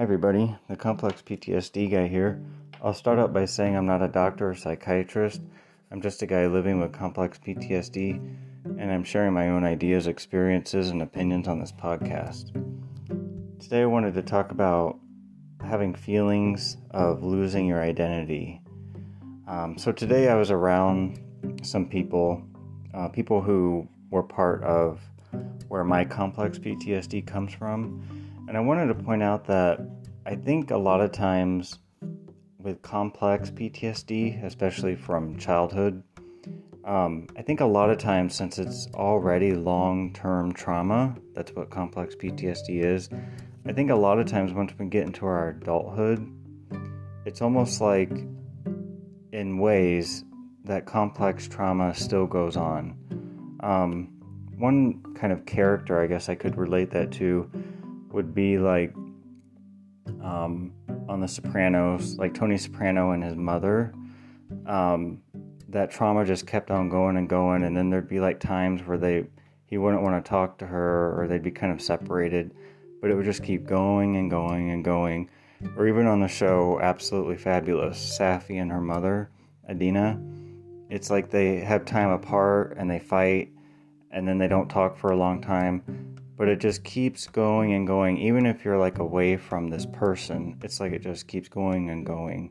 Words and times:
Hi, 0.00 0.04
everybody. 0.04 0.56
The 0.66 0.76
complex 0.76 1.20
PTSD 1.20 1.90
guy 1.90 2.08
here. 2.08 2.40
I'll 2.82 2.94
start 2.94 3.18
out 3.18 3.34
by 3.34 3.44
saying 3.44 3.76
I'm 3.76 3.84
not 3.84 4.00
a 4.00 4.08
doctor 4.08 4.48
or 4.48 4.54
psychiatrist. 4.54 5.42
I'm 5.92 6.00
just 6.00 6.22
a 6.22 6.26
guy 6.26 6.46
living 6.46 6.80
with 6.80 6.94
complex 6.94 7.38
PTSD, 7.38 8.14
and 8.64 8.90
I'm 8.90 9.04
sharing 9.04 9.34
my 9.34 9.50
own 9.50 9.62
ideas, 9.62 10.06
experiences, 10.06 10.88
and 10.88 11.02
opinions 11.02 11.48
on 11.48 11.60
this 11.60 11.70
podcast. 11.70 12.50
Today, 13.60 13.82
I 13.82 13.84
wanted 13.84 14.14
to 14.14 14.22
talk 14.22 14.52
about 14.52 14.98
having 15.62 15.94
feelings 15.94 16.78
of 16.92 17.22
losing 17.22 17.66
your 17.66 17.82
identity. 17.82 18.62
Um, 19.46 19.76
so, 19.76 19.92
today 19.92 20.30
I 20.30 20.34
was 20.34 20.50
around 20.50 21.20
some 21.62 21.86
people, 21.86 22.42
uh, 22.94 23.08
people 23.08 23.42
who 23.42 23.86
were 24.08 24.22
part 24.22 24.64
of 24.64 24.98
where 25.68 25.84
my 25.84 26.06
complex 26.06 26.58
PTSD 26.58 27.26
comes 27.26 27.52
from 27.52 28.19
and 28.50 28.56
I 28.56 28.60
wanted 28.62 28.88
to 28.88 28.96
point 28.96 29.22
out 29.22 29.44
that 29.44 29.78
I 30.26 30.34
think 30.34 30.72
a 30.72 30.76
lot 30.76 31.00
of 31.00 31.12
times 31.12 31.78
with 32.58 32.82
complex 32.82 33.48
PTSD, 33.48 34.42
especially 34.44 34.96
from 34.96 35.38
childhood, 35.38 36.02
um, 36.84 37.28
I 37.36 37.42
think 37.42 37.60
a 37.60 37.64
lot 37.64 37.90
of 37.90 37.98
times, 37.98 38.34
since 38.34 38.58
it's 38.58 38.88
already 38.92 39.54
long 39.54 40.12
term 40.14 40.52
trauma, 40.52 41.14
that's 41.32 41.52
what 41.52 41.70
complex 41.70 42.16
PTSD 42.16 42.82
is. 42.82 43.08
I 43.66 43.72
think 43.72 43.92
a 43.92 43.94
lot 43.94 44.18
of 44.18 44.26
times, 44.26 44.52
once 44.52 44.72
we 44.76 44.86
get 44.86 45.06
into 45.06 45.26
our 45.26 45.50
adulthood, 45.50 46.28
it's 47.24 47.40
almost 47.40 47.80
like, 47.80 48.10
in 49.30 49.58
ways, 49.60 50.24
that 50.64 50.86
complex 50.86 51.46
trauma 51.46 51.94
still 51.94 52.26
goes 52.26 52.56
on. 52.56 52.96
Um, 53.60 54.08
one 54.58 55.04
kind 55.14 55.32
of 55.32 55.46
character, 55.46 56.00
I 56.00 56.08
guess 56.08 56.28
I 56.28 56.34
could 56.34 56.56
relate 56.56 56.90
that 56.90 57.12
to, 57.12 57.48
would 58.12 58.34
be 58.34 58.58
like 58.58 58.94
um, 60.22 60.72
on 61.08 61.20
The 61.20 61.28
Sopranos, 61.28 62.16
like 62.18 62.34
Tony 62.34 62.56
Soprano 62.56 63.12
and 63.12 63.22
his 63.22 63.36
mother. 63.36 63.94
Um, 64.66 65.22
that 65.68 65.90
trauma 65.90 66.24
just 66.24 66.46
kept 66.46 66.70
on 66.70 66.88
going 66.88 67.16
and 67.16 67.28
going, 67.28 67.62
and 67.64 67.76
then 67.76 67.90
there'd 67.90 68.08
be 68.08 68.20
like 68.20 68.40
times 68.40 68.82
where 68.82 68.98
they 68.98 69.26
he 69.66 69.78
wouldn't 69.78 70.02
want 70.02 70.22
to 70.22 70.28
talk 70.28 70.58
to 70.58 70.66
her, 70.66 71.20
or 71.20 71.28
they'd 71.28 71.44
be 71.44 71.52
kind 71.52 71.72
of 71.72 71.80
separated, 71.80 72.52
but 73.00 73.10
it 73.10 73.14
would 73.14 73.24
just 73.24 73.44
keep 73.44 73.66
going 73.66 74.16
and 74.16 74.28
going 74.28 74.70
and 74.70 74.84
going. 74.84 75.30
Or 75.76 75.86
even 75.86 76.08
on 76.08 76.20
the 76.20 76.26
show, 76.26 76.80
absolutely 76.82 77.36
fabulous, 77.36 77.96
Saffy 77.96 78.58
and 78.58 78.72
her 78.72 78.80
mother, 78.80 79.30
Edina. 79.68 80.20
It's 80.88 81.08
like 81.08 81.30
they 81.30 81.60
have 81.60 81.84
time 81.84 82.10
apart 82.10 82.74
and 82.76 82.90
they 82.90 82.98
fight, 82.98 83.50
and 84.10 84.26
then 84.26 84.38
they 84.38 84.48
don't 84.48 84.68
talk 84.68 84.96
for 84.96 85.12
a 85.12 85.16
long 85.16 85.40
time 85.40 86.16
but 86.40 86.48
it 86.48 86.58
just 86.58 86.82
keeps 86.84 87.26
going 87.26 87.74
and 87.74 87.86
going. 87.86 88.16
Even 88.16 88.46
if 88.46 88.64
you're 88.64 88.78
like 88.78 88.98
away 88.98 89.36
from 89.36 89.68
this 89.68 89.84
person 89.84 90.58
it's 90.64 90.80
like 90.80 90.90
it 90.90 91.02
just 91.02 91.28
keeps 91.28 91.50
going 91.50 91.90
and 91.90 92.06
going. 92.06 92.50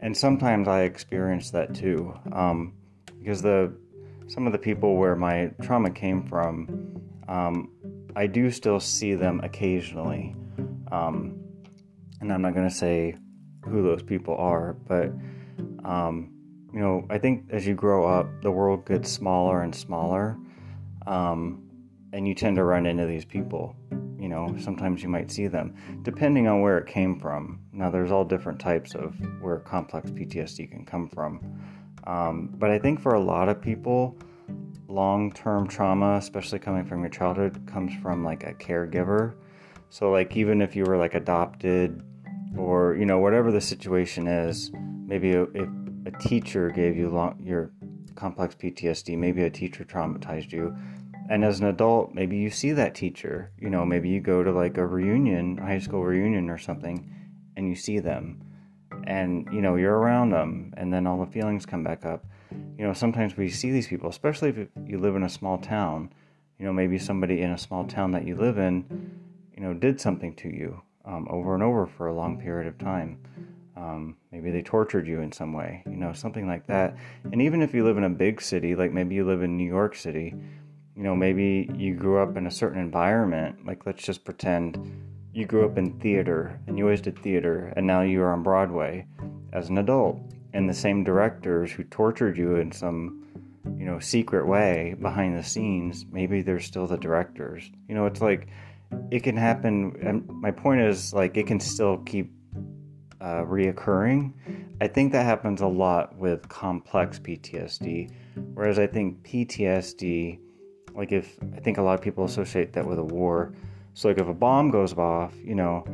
And 0.00 0.14
sometimes 0.14 0.68
i 0.68 0.82
experience 0.82 1.50
that 1.52 1.74
too 1.74 2.12
um, 2.32 2.74
because 3.18 3.40
the 3.40 3.72
some 4.26 4.46
of 4.46 4.52
the 4.52 4.58
people 4.58 4.96
where 4.96 5.16
my 5.16 5.50
trauma 5.62 5.90
came 5.90 6.22
from 6.24 7.00
um, 7.26 7.70
i 8.16 8.26
do 8.26 8.50
still 8.50 8.80
see 8.80 9.14
them 9.14 9.40
occasionally 9.42 10.36
um, 10.90 11.40
and 12.20 12.32
i'm 12.32 12.42
not 12.42 12.54
to 12.54 12.68
say 12.68 13.14
who 13.64 13.82
those 13.82 14.02
people 14.02 14.36
are 14.36 14.74
but 14.86 15.10
um, 15.84 16.32
you 16.74 16.80
know 16.80 17.06
i 17.10 17.16
think 17.16 17.46
as 17.50 17.64
you 17.64 17.74
grow 17.74 18.04
up 18.04 18.26
the 18.42 18.50
world 18.50 18.84
gets 18.84 19.08
smaller 19.08 19.62
and 19.62 19.74
smaller 19.74 20.36
um, 21.06 21.61
and 22.12 22.28
you 22.28 22.34
tend 22.34 22.56
to 22.56 22.64
run 22.64 22.86
into 22.86 23.06
these 23.06 23.24
people. 23.24 23.74
You 24.18 24.28
know, 24.28 24.54
sometimes 24.60 25.02
you 25.02 25.08
might 25.08 25.30
see 25.30 25.48
them, 25.48 25.74
depending 26.02 26.46
on 26.46 26.60
where 26.60 26.78
it 26.78 26.86
came 26.86 27.18
from. 27.18 27.60
Now, 27.72 27.90
there's 27.90 28.12
all 28.12 28.24
different 28.24 28.60
types 28.60 28.94
of 28.94 29.16
where 29.40 29.58
complex 29.58 30.10
PTSD 30.10 30.70
can 30.70 30.84
come 30.84 31.08
from. 31.08 31.40
Um, 32.06 32.54
but 32.56 32.70
I 32.70 32.78
think 32.78 33.00
for 33.00 33.14
a 33.14 33.20
lot 33.20 33.48
of 33.48 33.60
people, 33.60 34.16
long 34.86 35.32
term 35.32 35.66
trauma, 35.66 36.16
especially 36.16 36.60
coming 36.60 36.84
from 36.84 37.00
your 37.00 37.08
childhood, 37.08 37.66
comes 37.66 37.92
from 38.00 38.24
like 38.24 38.44
a 38.44 38.54
caregiver. 38.54 39.34
So, 39.90 40.10
like, 40.10 40.36
even 40.36 40.62
if 40.62 40.76
you 40.76 40.84
were 40.84 40.96
like 40.96 41.14
adopted 41.14 42.02
or, 42.56 42.94
you 42.94 43.06
know, 43.06 43.18
whatever 43.18 43.50
the 43.50 43.60
situation 43.60 44.28
is, 44.28 44.70
maybe 45.06 45.30
if 45.30 45.68
a 46.06 46.10
teacher 46.20 46.70
gave 46.70 46.96
you 46.96 47.08
long, 47.10 47.40
your 47.42 47.72
complex 48.14 48.54
PTSD, 48.54 49.18
maybe 49.18 49.42
a 49.42 49.50
teacher 49.50 49.84
traumatized 49.84 50.52
you, 50.52 50.76
and 51.30 51.44
as 51.44 51.60
an 51.60 51.66
adult 51.66 52.14
maybe 52.14 52.36
you 52.36 52.50
see 52.50 52.72
that 52.72 52.94
teacher 52.94 53.50
you 53.58 53.70
know 53.70 53.84
maybe 53.84 54.08
you 54.08 54.20
go 54.20 54.42
to 54.42 54.52
like 54.52 54.76
a 54.76 54.86
reunion 54.86 55.56
high 55.56 55.78
school 55.78 56.04
reunion 56.04 56.50
or 56.50 56.58
something 56.58 57.08
and 57.56 57.68
you 57.68 57.74
see 57.74 57.98
them. 57.98 58.40
And 59.04 59.48
you 59.52 59.60
know 59.60 59.76
you're 59.76 59.96
around 59.96 60.30
them 60.30 60.74
and 60.76 60.92
then 60.92 61.06
all 61.06 61.18
the 61.24 61.30
feelings 61.30 61.66
come 61.66 61.82
back 61.82 62.04
up. 62.04 62.24
You 62.78 62.86
know 62.86 62.92
sometimes 62.92 63.36
we 63.36 63.48
see 63.48 63.70
these 63.70 63.88
people 63.88 64.08
especially 64.08 64.50
if 64.50 64.68
you 64.86 64.98
live 64.98 65.16
in 65.16 65.22
a 65.22 65.28
small 65.28 65.58
town. 65.58 66.12
You 66.58 66.66
know 66.66 66.72
maybe 66.72 66.98
somebody 66.98 67.40
in 67.42 67.50
a 67.50 67.58
small 67.58 67.84
town 67.86 68.12
that 68.12 68.26
you 68.26 68.36
live 68.36 68.58
in 68.58 68.84
you 69.56 69.62
know 69.62 69.74
did 69.74 70.00
something 70.00 70.34
to 70.36 70.48
you 70.48 70.82
um, 71.04 71.26
over 71.30 71.54
and 71.54 71.62
over 71.62 71.86
for 71.86 72.06
a 72.06 72.14
long 72.14 72.40
period 72.40 72.68
of 72.68 72.78
time. 72.78 73.18
Um, 73.74 74.18
maybe 74.30 74.50
they 74.50 74.62
tortured 74.62 75.08
you 75.08 75.22
in 75.22 75.32
some 75.32 75.54
way 75.54 75.82
you 75.86 75.96
know 75.96 76.12
something 76.12 76.46
like 76.46 76.66
that. 76.66 76.96
And 77.24 77.40
even 77.40 77.62
if 77.62 77.74
you 77.74 77.84
live 77.84 77.96
in 77.96 78.04
a 78.04 78.10
big 78.10 78.40
city 78.40 78.76
like 78.76 78.92
maybe 78.92 79.14
you 79.14 79.24
live 79.24 79.42
in 79.42 79.56
new 79.56 79.68
york 79.68 79.96
city 79.96 80.34
you 80.96 81.02
know, 81.02 81.16
maybe 81.16 81.70
you 81.74 81.94
grew 81.94 82.18
up 82.18 82.36
in 82.36 82.46
a 82.46 82.50
certain 82.50 82.80
environment. 82.80 83.66
Like, 83.66 83.86
let's 83.86 84.02
just 84.02 84.24
pretend 84.24 84.78
you 85.32 85.46
grew 85.46 85.64
up 85.64 85.78
in 85.78 85.98
theater 85.98 86.60
and 86.66 86.76
you 86.76 86.84
always 86.84 87.00
did 87.00 87.18
theater, 87.18 87.72
and 87.76 87.86
now 87.86 88.02
you're 88.02 88.32
on 88.32 88.42
Broadway 88.42 89.06
as 89.52 89.68
an 89.68 89.78
adult. 89.78 90.20
And 90.52 90.68
the 90.68 90.74
same 90.74 91.02
directors 91.02 91.72
who 91.72 91.84
tortured 91.84 92.36
you 92.36 92.56
in 92.56 92.72
some, 92.72 93.24
you 93.78 93.86
know, 93.86 93.98
secret 93.98 94.46
way 94.46 94.94
behind 95.00 95.38
the 95.38 95.42
scenes, 95.42 96.04
maybe 96.10 96.42
they're 96.42 96.60
still 96.60 96.86
the 96.86 96.98
directors. 96.98 97.70
You 97.88 97.94
know, 97.94 98.04
it's 98.04 98.20
like 98.20 98.48
it 99.10 99.22
can 99.22 99.36
happen. 99.36 99.96
And 100.02 100.28
my 100.28 100.50
point 100.50 100.82
is, 100.82 101.14
like, 101.14 101.38
it 101.38 101.46
can 101.46 101.58
still 101.58 101.98
keep 101.98 102.30
uh, 103.22 103.44
reoccurring. 103.44 104.34
I 104.82 104.88
think 104.88 105.12
that 105.12 105.24
happens 105.24 105.62
a 105.62 105.66
lot 105.66 106.14
with 106.16 106.48
complex 106.50 107.18
PTSD, 107.18 108.10
whereas 108.52 108.78
I 108.78 108.86
think 108.86 109.22
PTSD 109.22 110.38
like 110.94 111.12
if 111.12 111.38
I 111.56 111.60
think 111.60 111.78
a 111.78 111.82
lot 111.82 111.94
of 111.94 112.02
people 112.02 112.24
associate 112.24 112.72
that 112.74 112.86
with 112.86 112.98
a 112.98 113.04
war. 113.04 113.54
So 113.94 114.08
like 114.08 114.18
if 114.18 114.28
a 114.28 114.34
bomb 114.34 114.70
goes 114.70 114.92
off, 114.94 115.34
you 115.42 115.54
know, 115.54 115.84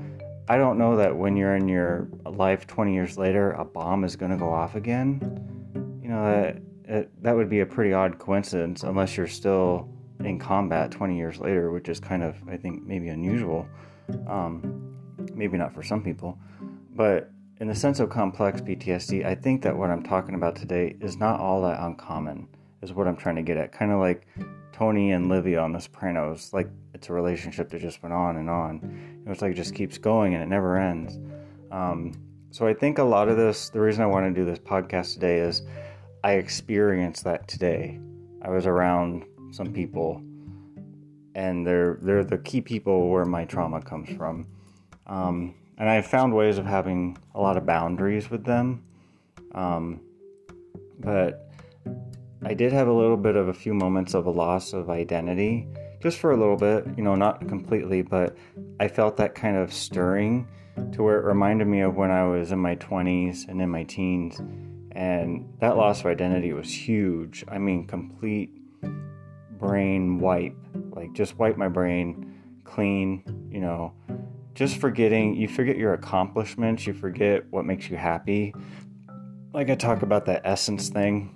I 0.48 0.56
don't 0.56 0.78
know 0.78 0.97
that 0.97 1.16
when 1.16 1.36
you're 1.36 1.56
in 1.56 1.69
your 1.69 2.09
life 2.25 2.66
20 2.66 2.94
years 2.94 3.19
later, 3.19 3.53
a 3.53 3.64
bomb 3.64 4.04
is 4.04 4.16
going 4.16 4.31
to 4.31 4.37
go 4.37 4.50
off 4.50 4.75
again. 4.75 5.20
You 6.03 6.08
know 6.08 6.25
that 6.25 6.62
it, 6.84 7.22
that 7.22 7.37
would 7.37 7.50
be 7.50 7.60
a 7.60 7.66
pretty 7.66 7.92
odd 7.92 8.19
coincidence 8.19 8.82
unless 8.82 9.16
you're 9.16 9.26
still 9.26 9.88
in 10.20 10.38
combat 10.38 10.91
20 10.91 11.16
years 11.16 11.38
later, 11.38 11.70
which 11.70 11.88
is 11.88 12.00
kind 12.00 12.22
of 12.22 12.37
I 12.48 12.56
think 12.56 12.82
maybe 12.84 13.08
unusual. 13.08 13.69
Um, 14.26 14.94
maybe 15.34 15.58
not 15.58 15.75
for 15.75 15.82
some 15.82 16.03
people, 16.03 16.38
but 16.94 17.31
in 17.60 17.69
the 17.69 17.75
sense 17.75 18.00
of 18.00 18.08
complex 18.08 18.60
PTSD, 18.60 19.25
I 19.26 19.34
think 19.34 19.62
that 19.62 19.76
what 19.76 19.91
I'm 19.91 20.03
talking 20.03 20.34
about 20.34 20.56
today 20.56 20.97
is 21.00 21.16
not 21.16 21.41
all 21.41 21.62
that 21.62 21.81
uncommon. 21.81 22.48
Is 22.83 22.93
what 22.93 23.09
I'm 23.09 23.16
trying 23.16 23.37
to 23.37 23.43
get 23.43 23.56
at. 23.56 23.72
Kind 23.72 23.91
of 23.91 23.99
like 23.99 24.27
Tony 24.72 25.12
and 25.12 25.28
Livia 25.28 25.61
on 25.61 25.72
The 25.72 25.81
Sopranos. 25.81 26.53
Like 26.53 26.69
it's 26.94 27.09
a 27.09 27.12
relationship 27.12 27.71
that 27.71 27.81
just 27.81 28.03
went 28.03 28.12
on 28.12 28.37
and 28.37 28.49
on. 28.49 29.22
Know, 29.25 29.33
it's 29.33 29.43
like 29.43 29.53
it 29.53 29.56
just 29.56 29.75
keeps 29.75 29.99
going 29.99 30.34
and 30.34 30.43
it 30.43 30.47
never 30.47 30.78
ends. 30.78 31.19
Um, 31.72 32.12
so 32.50 32.67
I 32.67 32.75
think 32.75 32.99
a 32.99 33.03
lot 33.03 33.28
of 33.28 33.37
this, 33.37 33.69
the 33.69 33.81
reason 33.81 34.03
I 34.03 34.06
want 34.06 34.33
to 34.33 34.41
do 34.41 34.44
this 34.44 34.59
podcast 34.59 35.15
today 35.15 35.38
is 35.38 35.62
I 36.25 36.33
experienced 36.34 37.25
that 37.25 37.47
today. 37.49 37.99
I 38.43 38.50
was 38.50 38.67
around 38.67 39.25
some 39.50 39.72
people, 39.72 40.22
and 41.35 41.67
they're 41.67 41.99
they're 42.00 42.25
the 42.25 42.38
key 42.38 42.61
people 42.61 43.11
where 43.11 43.25
my 43.25 43.44
trauma 43.44 43.82
comes 43.82 44.11
from. 44.17 44.47
Um, 45.06 45.55
and 45.79 45.88
I 45.88 46.02
found 46.02 46.35
ways 46.35 46.58
of 46.58 46.67
having 46.67 47.17
a 47.35 47.41
lot 47.41 47.56
of 47.56 47.67
boundaries 47.67 48.31
with 48.31 48.44
them. 48.44 48.85
Um, 49.55 50.00
but 51.00 51.48
I 52.44 52.55
did 52.55 52.73
have 52.73 52.87
a 52.87 52.93
little 52.93 53.17
bit 53.17 53.35
of 53.35 53.49
a 53.49 53.52
few 53.52 53.75
moments 53.75 54.14
of 54.14 54.26
a 54.26 54.31
loss 54.31 54.73
of 54.73 54.90
identity, 54.90 55.67
just 56.00 56.19
for 56.19 56.31
a 56.31 56.37
little 56.37 56.56
bit, 56.56 56.87
you 56.96 57.02
know, 57.02 57.17
not 57.17 57.49
completely, 57.49 58.02
but 58.02 58.37
I 58.79 58.87
felt 58.87 59.17
that 59.17 59.35
kind 59.35 59.56
of 59.56 59.73
stirring 59.73 60.46
to 60.93 61.02
where 61.02 61.19
it 61.19 61.25
reminded 61.25 61.67
me 61.67 61.81
of 61.81 61.96
when 61.96 62.12
I 62.12 62.25
was 62.25 62.52
in 62.52 62.61
my 62.61 62.76
20s 62.76 63.49
and 63.49 63.61
in 63.61 63.69
my 63.69 63.82
teens. 63.82 64.40
And 64.93 65.52
that 65.61 65.76
loss 65.76 66.00
of 66.00 66.06
identity 66.06 66.52
was 66.52 66.73
huge. 66.73 67.44
I 67.49 67.58
mean, 67.58 67.87
complete 67.87 68.50
brain 69.58 70.19
wipe. 70.19 70.56
Like, 70.90 71.12
just 71.14 71.37
wipe 71.38 71.56
my 71.56 71.69
brain 71.69 72.40
clean, 72.62 73.25
you 73.50 73.61
know, 73.61 73.93
just 74.55 74.76
forgetting, 74.76 75.35
you 75.35 75.49
forget 75.49 75.76
your 75.76 75.94
accomplishments, 75.94 76.87
you 76.87 76.93
forget 76.93 77.44
what 77.50 77.64
makes 77.64 77.90
you 77.90 77.96
happy. 77.96 78.55
Like, 79.52 79.70
I 79.70 79.75
talk 79.75 80.02
about 80.02 80.26
that 80.26 80.43
essence 80.44 80.88
thing 80.88 81.35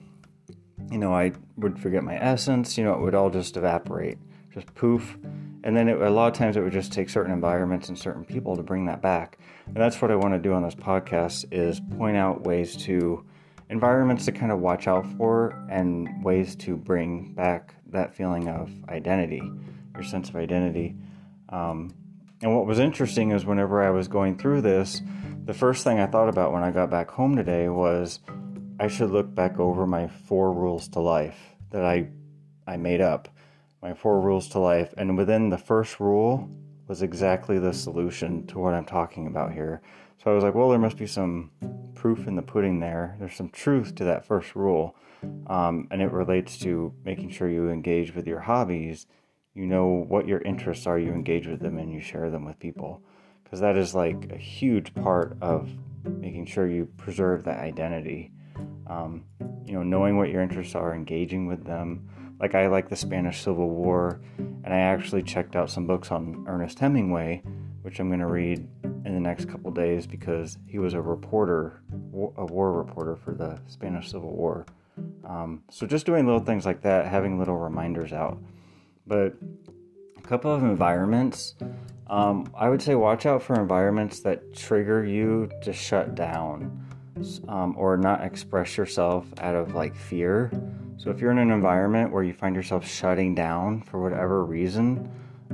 you 0.93 0.99
know, 0.99 1.15
I 1.15 1.33
would 1.57 1.79
forget 1.79 2.05
my 2.05 2.17
essence, 2.17 2.77
you 2.77 2.85
know, 2.85 2.93
it 2.93 3.01
would 3.01 3.15
all 3.15 3.31
just 3.31 3.57
evaporate, 3.57 4.19
just 4.53 4.73
poof. 4.75 5.17
And 5.65 5.75
then 5.75 5.89
it, 5.89 6.01
a 6.01 6.11
lot 6.11 6.31
of 6.31 6.39
times 6.39 6.57
it 6.57 6.61
would 6.61 6.73
just 6.73 6.93
take 6.93 7.09
certain 7.09 7.33
environments 7.33 7.89
and 7.89 7.99
certain 7.99 8.25
people 8.25 8.57
to 8.57 8.63
bring 8.63 8.85
that 8.87 9.01
back. 9.01 9.39
And 9.67 9.77
that's 9.77 10.03
what 10.03 10.11
I 10.11 10.17
want 10.17 10.35
to 10.35 10.39
do 10.39 10.53
on 10.53 10.63
this 10.63 10.75
podcast 10.75 11.47
is 11.51 11.81
point 11.97 12.17
out 12.17 12.45
ways 12.45 12.77
to 12.85 13.25
environments 13.71 14.27
to 14.27 14.33
kind 14.33 14.53
of 14.53 14.61
watch 14.61 14.87
out 14.87 15.07
for 15.17 15.65
and 15.71 16.23
ways 16.23 16.55
to 16.57 16.77
bring 16.77 17.33
back 17.33 17.75
that 17.87 18.15
feeling 18.15 18.49
of 18.49 18.71
identity, 18.91 19.43
your 19.95 20.03
sense 20.03 20.29
of 20.29 20.37
identity. 20.37 20.95
Um, 21.49 21.95
and 22.43 22.55
what 22.55 22.67
was 22.67 22.79
interesting 22.79 23.31
is 23.31 23.47
whenever 23.47 23.83
I 23.83 23.91
was 23.91 24.09
going 24.09 24.37
through 24.37 24.61
this, 24.61 25.01
the 25.45 25.55
first 25.55 25.85
thing 25.85 26.01
I 26.01 26.07
thought 26.07 26.29
about 26.29 26.53
when 26.53 26.63
I 26.63 26.71
got 26.71 26.91
back 26.91 27.11
home 27.11 27.35
today 27.35 27.69
was 27.69 28.21
I 28.83 28.89
should 28.89 29.13
look 29.13 29.33
back 29.33 29.61
over 29.61 29.87
my 29.87 30.09
four 30.09 30.53
rules 30.53 30.89
to 30.89 30.99
life 30.99 31.55
that 31.71 31.85
I 31.85 32.09
I 32.67 32.77
made 32.77 33.01
up. 33.01 33.29
My 33.81 33.95
four 33.95 34.21
rules 34.21 34.49
to 34.49 34.59
life 34.59 34.93
and 34.97 35.17
within 35.17 35.51
the 35.51 35.57
first 35.57 36.01
rule 36.01 36.51
was 36.89 37.01
exactly 37.01 37.61
the 37.61 37.73
solution 37.73 38.45
to 38.49 38.59
what 38.59 38.75
I'm 38.75 38.85
talking 38.85 39.29
about 39.29 39.53
here. 39.53 39.83
So 40.19 40.33
I 40.33 40.35
was 40.35 40.43
like, 40.43 40.57
well, 40.57 40.69
there 40.69 40.81
must 40.81 40.97
be 40.97 41.07
some 41.07 41.53
proof 41.95 42.27
in 42.27 42.35
the 42.35 42.43
pudding 42.43 42.81
there. 42.81 43.15
There's 43.21 43.37
some 43.37 43.51
truth 43.51 43.95
to 43.95 44.05
that 44.05 44.27
first 44.27 44.57
rule. 44.57 44.97
Um, 45.47 45.87
and 45.93 46.03
it 46.03 46.11
relates 46.11 46.59
to 46.59 46.93
making 47.05 47.31
sure 47.31 47.49
you 47.49 47.71
engage 47.71 48.17
with 48.17 48.27
your 48.27 48.41
hobbies. 48.41 49.07
You 49.55 49.67
know 49.67 49.87
what 50.09 50.27
your 50.27 50.41
interests 50.41 50.89
are, 50.89 50.99
you 50.99 51.13
engage 51.13 51.47
with 51.47 51.61
them, 51.61 51.79
and 51.79 51.93
you 51.93 52.01
share 52.01 52.31
them 52.31 52.45
with 52.45 52.59
people 52.59 53.01
because 53.45 53.61
that 53.61 53.77
is 53.77 53.95
like 53.95 54.33
a 54.33 54.37
huge 54.37 54.93
part 54.93 55.37
of 55.41 55.71
making 56.05 56.47
sure 56.47 56.67
you 56.67 56.87
preserve 56.97 57.45
that 57.45 57.61
identity. 57.61 58.33
Um, 58.87 59.25
you 59.65 59.73
know, 59.75 59.83
knowing 59.83 60.17
what 60.17 60.29
your 60.29 60.43
interests 60.43 60.75
are, 60.75 60.95
engaging 60.95 61.47
with 61.47 61.65
them. 61.65 62.09
Like 62.41 62.55
I 62.55 62.67
like 62.67 62.89
the 62.89 62.97
Spanish 62.97 63.43
Civil 63.43 63.71
War, 63.71 64.21
and 64.37 64.75
I 64.75 64.79
actually 64.79 65.23
checked 65.23 65.55
out 65.55 65.71
some 65.71 65.87
books 65.87 66.11
on 66.11 66.45
Ernest 66.49 66.79
Hemingway, 66.79 67.43
which 67.83 68.01
I'm 68.01 68.09
going 68.09 68.21
to 68.21 68.27
read 68.27 68.67
in 68.85 69.15
the 69.15 69.21
next 69.21 69.49
couple 69.49 69.71
days 69.71 70.07
because 70.07 70.59
he 70.67 70.79
was 70.79 70.95
a 70.95 71.01
reporter, 71.01 71.83
a 71.93 72.45
war 72.47 72.73
reporter 72.73 73.17
for 73.17 73.35
the 73.35 73.61
Spanish 73.69 74.11
Civil 74.11 74.33
War. 74.33 74.67
Um, 75.25 75.63
so 75.71 75.87
just 75.87 76.05
doing 76.05 76.27
little 76.27 76.41
things 76.41 76.67
like 76.67 76.83
that, 76.83 77.07
having 77.07 77.39
little 77.39 77.57
reminders 77.57 78.13
out. 78.13 78.39
But 79.07 79.35
a 80.19 80.23
couple 80.23 80.53
of 80.53 80.63
environments 80.63 81.55
um, 82.13 82.53
I 82.55 82.69
would 82.69 82.83
say 82.83 82.95
watch 82.95 83.25
out 83.25 83.43
for 83.43 83.59
environments 83.59 84.21
that 84.21 84.55
trigger 84.55 85.03
you 85.03 85.51
to 85.63 85.73
shut 85.73 86.15
down 86.15 86.87
um, 87.49 87.75
or 87.77 87.97
not 87.97 88.23
express 88.25 88.77
yourself 88.77 89.27
out 89.39 89.55
of 89.55 89.75
like 89.75 89.95
fear. 89.95 90.51
So 90.97 91.11
if 91.11 91.21
you're 91.21 91.31
in 91.31 91.39
an 91.39 91.51
environment 91.51 92.13
where 92.13 92.23
you 92.23 92.33
find 92.33 92.55
yourself 92.55 92.87
shutting 92.87 93.35
down 93.35 93.83
for 93.83 94.01
whatever 94.01 94.45
reason, 94.45 95.11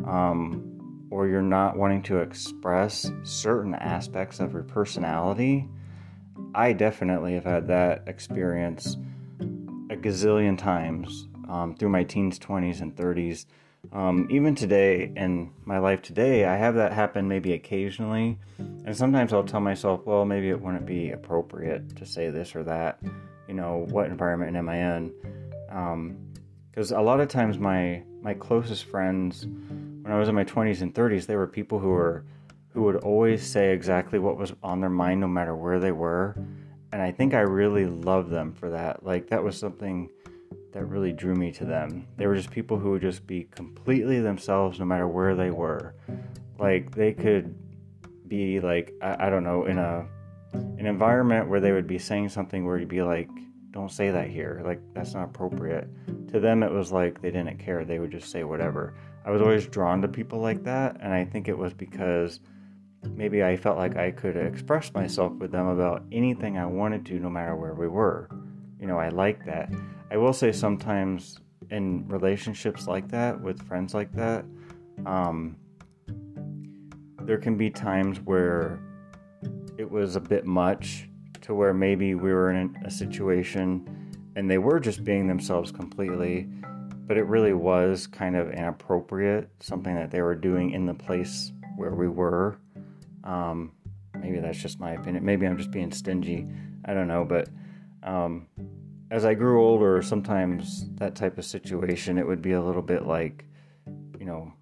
um, 0.07 1.07
or 1.11 1.27
you're 1.27 1.43
not 1.43 1.77
wanting 1.77 2.03
to 2.03 2.19
express 2.19 3.11
certain 3.23 3.75
aspects 3.75 4.41
of 4.41 4.53
your 4.53 4.63
personality, 4.63 5.69
I 6.55 6.73
definitely 6.73 7.35
have 7.35 7.45
had 7.45 7.69
that 7.69 8.05
experience 8.07 8.97
a 9.91 9.97
gazillion 9.97 10.59
times 10.59 11.29
um, 11.49 11.75
through 11.75 11.89
my 11.89 12.05
teens, 12.05 12.39
20s, 12.39 12.81
and 12.83 12.95
30s 12.95 13.47
um, 13.93 14.29
even 14.31 14.55
today 14.55 15.13
in 15.17 15.51
my 15.65 15.79
life 15.79 16.03
today, 16.03 16.45
I 16.45 16.57
have 16.57 16.75
that 16.75 16.93
happen 16.93 17.29
maybe 17.29 17.53
occasionally. 17.53 18.39
And 18.89 18.97
sometimes 18.97 19.35
I'll 19.35 19.45
tell 19.45 19.61
myself, 19.61 20.07
well, 20.07 20.25
maybe 20.25 20.49
it 20.49 20.59
wouldn't 20.59 20.87
be 20.87 21.11
appropriate 21.11 21.95
to 21.97 22.07
say 22.07 22.31
this 22.31 22.57
or 22.57 22.65
that. 22.65 22.99
You 23.47 23.53
know, 23.53 23.85
what 23.91 24.07
environment 24.07 24.57
am 24.57 24.71
I 24.71 24.97
in? 24.97 25.13
Because 26.71 26.93
um, 26.93 26.99
a 26.99 27.03
lot 27.03 27.21
of 27.21 27.29
times 27.29 27.59
my 27.59 28.03
my 28.23 28.33
closest 28.33 28.87
friends, 28.87 29.45
when 29.45 30.07
I 30.11 30.19
was 30.19 30.31
in 30.31 30.35
my 30.35 30.45
20s 30.45 30.81
and 30.81 30.95
30s, 30.95 31.27
they 31.27 31.37
were 31.37 31.47
people 31.47 31.79
who 31.79 31.91
were 31.91 32.25
who 32.71 32.83
would 32.85 32.97
always 32.97 33.47
say 33.47 33.75
exactly 33.75 34.19
what 34.19 34.39
was 34.39 34.55
on 34.63 34.81
their 34.81 34.89
mind, 34.89 35.21
no 35.21 35.29
matter 35.29 35.55
where 35.55 35.79
they 35.79 35.93
were. 35.93 36.35
And 36.91 37.03
I 37.03 37.13
think 37.13 37.35
I 37.35 37.41
really 37.41 37.85
loved 37.85 38.31
them 38.31 38.55
for 38.55 38.71
that. 38.71 39.05
Like 39.05 39.29
that 39.29 39.45
was 39.45 39.59
something 39.59 40.09
that 40.73 40.87
really 40.87 41.13
drew 41.13 41.35
me 41.35 41.53
to 41.53 41.67
them. 41.67 42.07
They 42.17 42.27
were 42.27 42.37
just 42.37 42.51
people 42.51 42.79
who 42.79 42.93
would 42.93 43.03
just 43.03 43.27
be 43.27 43.49
completely 43.51 44.21
themselves 44.21 44.79
no 44.79 44.87
matter 44.87 45.07
where 45.07 45.35
they 45.35 45.51
were. 45.51 45.95
Like 46.59 46.95
they 46.95 47.13
could 47.13 47.55
be 48.29 48.61
like 48.61 48.95
I, 49.03 49.27
I 49.27 49.31
don't 49.31 49.45
know 49.45 49.67
in 49.67 49.79
a 49.79 50.07
an 50.53 50.87
environment 50.87 51.49
where 51.49 51.61
they 51.61 51.73
would 51.73 51.87
be 51.87 51.99
saying 51.99 52.31
something 52.31 52.65
where 52.65 52.79
you'd 52.79 52.89
be 52.89 53.03
like, 53.03 53.29
"Don't 53.71 53.91
say 53.91 54.11
that 54.11 54.29
here. 54.29 54.63
Like 54.65 54.81
that's 54.95 55.15
not 55.15 55.25
appropriate." 55.25 55.89
To 56.29 56.41
them, 56.41 56.63
it 56.63 56.71
was 56.71 56.93
like 56.93 57.21
they 57.21 57.31
didn't 57.31 57.59
care. 57.59 57.85
They 57.85 57.99
would 57.99 58.11
just 58.11 58.31
say 58.31 58.45
whatever. 58.45 58.95
I 59.25 59.31
was 59.31 59.43
always 59.43 59.67
drawn 59.67 60.01
to 60.03 60.09
people 60.09 60.41
like 60.41 60.65
that, 60.65 60.97
and 61.01 61.13
I 61.13 61.25
think 61.25 61.49
it 61.49 61.59
was 61.59 61.75
because 61.75 62.41
maybe 63.15 63.45
I 63.45 63.57
felt 63.57 63.77
like 63.77 63.97
I 63.97 64.11
could 64.11 64.37
express 64.37 64.93
myself 64.93 65.33
with 65.35 65.53
them 65.53 65.67
about 65.67 66.05
anything 66.13 66.59
I 66.59 66.67
wanted 66.67 67.05
to, 67.07 67.19
no 67.19 67.31
matter 67.31 67.57
where 67.57 67.75
we 67.75 67.89
were. 67.89 68.29
You 68.81 68.87
know, 68.87 68.99
I 68.99 69.09
like 69.09 69.45
that. 69.47 69.71
I 70.11 70.17
will 70.17 70.33
say 70.33 70.53
sometimes 70.53 71.41
in 71.71 72.07
relationships 72.09 72.87
like 72.87 73.09
that, 73.09 73.41
with 73.41 73.63
friends 73.67 73.95
like 73.95 74.13
that, 74.13 74.45
um, 75.05 75.57
there 77.29 77.37
can 77.37 77.59
be 77.59 77.69
times 77.69 78.21
where 78.21 78.81
it 79.77 79.89
was 79.89 80.17
a 80.17 80.21
bit 80.21 80.47
much 80.47 81.11
to 81.43 81.53
where 81.53 81.75
maybe 81.75 82.15
we 82.15 82.33
were 82.33 82.51
in 82.53 82.75
a 82.87 82.91
situation 82.91 83.87
and 84.35 84.51
they 84.51 84.57
were 84.57 84.81
just 84.81 85.05
being 85.05 85.29
themselves 85.29 85.71
completely, 85.71 86.49
but 87.07 87.19
it 87.19 87.25
really 87.25 87.53
was 87.53 88.07
kind 88.07 88.35
of 88.35 88.51
inappropriate, 88.51 89.51
something 89.61 89.95
that 89.95 90.11
they 90.11 90.23
were 90.23 90.35
doing 90.35 90.71
in 90.71 90.87
the 90.87 90.95
place 90.95 91.53
where 91.77 91.95
we 91.95 92.09
were. 92.09 92.57
Um, 93.25 93.73
maybe 94.19 94.41
that's 94.41 94.57
just 94.57 94.81
my 94.81 94.93
opinion. 94.93 95.23
Maybe 95.23 95.47
I'm 95.47 95.59
just 95.59 95.71
being 95.71 95.93
stingy. 95.93 96.47
I 96.87 96.95
don't 96.95 97.09
know, 97.09 97.27
but 97.27 97.51
um, 98.05 98.47
as 99.11 99.27
I 99.27 99.35
grew 99.35 99.63
older, 99.63 100.01
sometimes 100.01 100.89
that 100.95 101.15
type 101.15 101.37
of 101.37 101.45
situation, 101.45 102.17
it 102.17 102.27
would 102.27 102.41
be 102.41 102.53
a 102.53 102.63
little 102.63 102.81
bit 102.81 103.05
like, 103.05 103.45
you 104.19 104.25
know, 104.25 104.55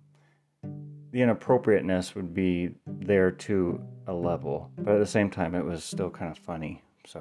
the 1.17 1.23
inappropriateness 1.23 2.15
would 2.15 2.35
be 2.35 2.69
there 2.87 3.31
to 3.31 3.83
a 4.07 4.13
level, 4.13 4.71
but 4.77 4.97
at 4.97 4.99
the 4.99 5.07
same 5.07 5.31
time, 5.31 5.55
it 5.55 5.65
was 5.65 5.83
still 5.83 6.11
kind 6.11 6.31
of 6.31 6.37
funny. 6.37 6.83
So, 7.07 7.21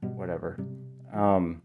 whatever. 0.00 0.58
Um, 1.14 1.62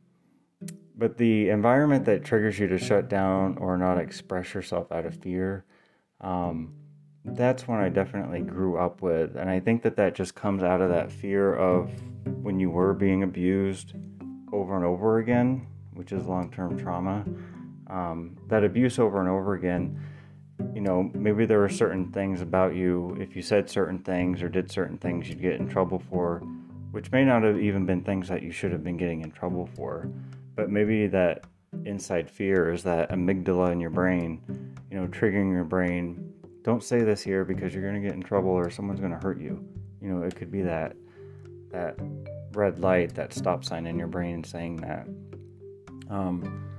but 0.96 1.18
the 1.18 1.50
environment 1.50 2.06
that 2.06 2.24
triggers 2.24 2.60
you 2.60 2.68
to 2.68 2.78
shut 2.78 3.10
down 3.10 3.58
or 3.58 3.76
not 3.76 3.98
express 3.98 4.54
yourself 4.54 4.92
out 4.92 5.08
of 5.08 5.15
fear, 5.15 5.65
um, 6.20 6.75
that's 7.25 7.68
when 7.68 7.80
I 7.80 7.89
definitely 7.89 8.42
grew 8.42 8.77
up 8.77 9.01
with. 9.01 9.36
And 9.36 9.50
I 9.50 9.60
think 9.60 9.82
that 9.82 9.96
that 9.96 10.13
just 10.13 10.36
comes 10.36 10.62
out 10.62 10.80
of 10.80 10.92
that 10.92 11.12
fear 11.12 11.56
of 11.56 11.89
when 12.44 12.60
you 12.60 12.70
were 12.70 12.94
being 12.94 13.24
abused 13.24 13.96
over 14.54 14.75
and 14.75 14.86
over 14.86 15.18
again, 15.18 15.65
which 15.96 16.12
is 16.12 16.27
long 16.27 16.51
term 16.51 16.77
trauma. 16.77 17.25
Um, 17.88 18.38
that 18.48 18.63
abuse 18.63 19.00
over 19.00 19.20
and 19.20 19.27
over 19.27 19.56
again, 19.56 20.00
you 20.74 20.82
know, 20.82 21.10
maybe 21.13 21.46
there 21.46 21.60
were 21.60 21.70
certain 21.70 22.12
things 22.12 22.41
about 22.41 22.75
you, 22.75 23.15
if 23.20 23.36
you 23.36 23.41
said 23.41 23.70
certain 23.70 24.00
things 24.00 24.41
or 24.41 24.50
did 24.50 24.72
certain 24.72 24.98
things, 24.98 25.30
you'd 25.30 25.41
get 25.41 25.56
in 25.56 25.68
trouble 25.68 26.00
for, 26.10 26.39
which 26.91 27.12
may 27.12 27.24
not 27.24 27.44
have 27.44 27.60
even 27.60 27.86
been 27.86 28.03
things 28.03 28.27
that 28.30 28.41
you 28.44 28.51
should 28.51 28.72
have 28.72 28.84
been 28.84 28.98
getting 28.98 29.22
in 29.22 29.32
trouble 29.32 29.70
for. 29.75 30.10
But 30.56 30.70
maybe 30.70 31.08
that 31.08 31.46
inside 31.86 32.30
fear 32.30 32.72
is 32.72 32.84
that 32.84 33.10
amygdala 33.12 33.72
in 33.72 33.80
your 33.80 33.89
brain, 33.89 34.41
you 34.89 35.00
know, 35.00 35.08
triggering 35.08 35.51
your 35.51 35.63
brain. 35.63 36.34
Don't 36.63 36.84
say 36.84 37.03
this 37.03 37.22
here 37.22 37.46
because 37.46 37.74
you're 37.74 37.84
going 37.84 38.01
to 38.01 38.08
get 38.08 38.15
in 38.15 38.22
trouble 38.22 38.51
or 38.51 38.70
someone's 38.70 39.00
going 39.00 39.13
to 39.13 39.18
hurt 39.18 39.39
you. 39.39 39.65
You 40.01 40.10
know, 40.13 40.24
it 40.24 40.36
could 40.36 40.51
be 40.51 40.62
that 40.63 40.96
that 41.72 41.98
red 42.53 42.80
light, 42.80 43.15
that 43.15 43.34
stop 43.34 43.63
sign 43.63 43.86
in 43.86 43.98
your 43.98 44.08
brain 44.08 44.44
saying 44.44 44.77
that. 44.77 45.08
Um, 46.10 46.71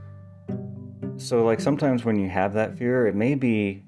so, 1.23 1.45
like, 1.45 1.61
sometimes 1.61 2.05
when 2.05 2.19
you 2.19 2.29
have 2.29 2.53
that 2.55 2.77
fear, 2.77 3.07
it 3.07 3.15
may 3.15 3.35
be 3.35 3.85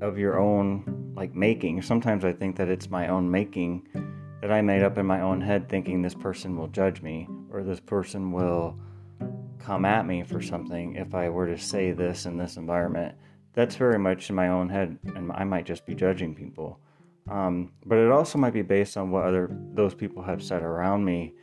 of 0.00 0.18
your 0.18 0.38
own, 0.38 1.12
like, 1.16 1.34
making. 1.34 1.82
Sometimes 1.82 2.24
I 2.24 2.32
think 2.32 2.56
that 2.56 2.68
it's 2.68 2.88
my 2.88 3.08
own 3.08 3.30
making 3.30 3.88
that 4.40 4.52
I 4.52 4.62
made 4.62 4.82
up 4.82 4.98
in 4.98 5.06
my 5.06 5.20
own 5.20 5.40
head 5.40 5.68
thinking 5.68 6.02
this 6.02 6.14
person 6.14 6.56
will 6.56 6.68
judge 6.68 7.02
me 7.02 7.28
or 7.50 7.62
this 7.62 7.80
person 7.80 8.32
will 8.32 8.78
come 9.58 9.84
at 9.84 10.06
me 10.06 10.22
for 10.22 10.40
something 10.40 10.96
if 10.96 11.14
I 11.14 11.28
were 11.28 11.46
to 11.46 11.58
say 11.58 11.92
this 11.92 12.26
in 12.26 12.36
this 12.36 12.56
environment. 12.56 13.14
That's 13.54 13.76
very 13.76 13.98
much 13.98 14.30
in 14.30 14.36
my 14.36 14.48
own 14.48 14.68
head, 14.68 14.98
and 15.14 15.30
I 15.32 15.44
might 15.44 15.66
just 15.66 15.84
be 15.84 15.94
judging 15.94 16.34
people. 16.34 16.80
Um, 17.30 17.72
but 17.86 17.98
it 17.98 18.10
also 18.10 18.38
might 18.38 18.52
be 18.52 18.62
based 18.62 18.96
on 18.96 19.10
what 19.10 19.24
other 19.24 19.48
those 19.74 19.94
people 19.94 20.22
have 20.22 20.42
said 20.42 20.62
around 20.62 21.04
me, 21.04 21.34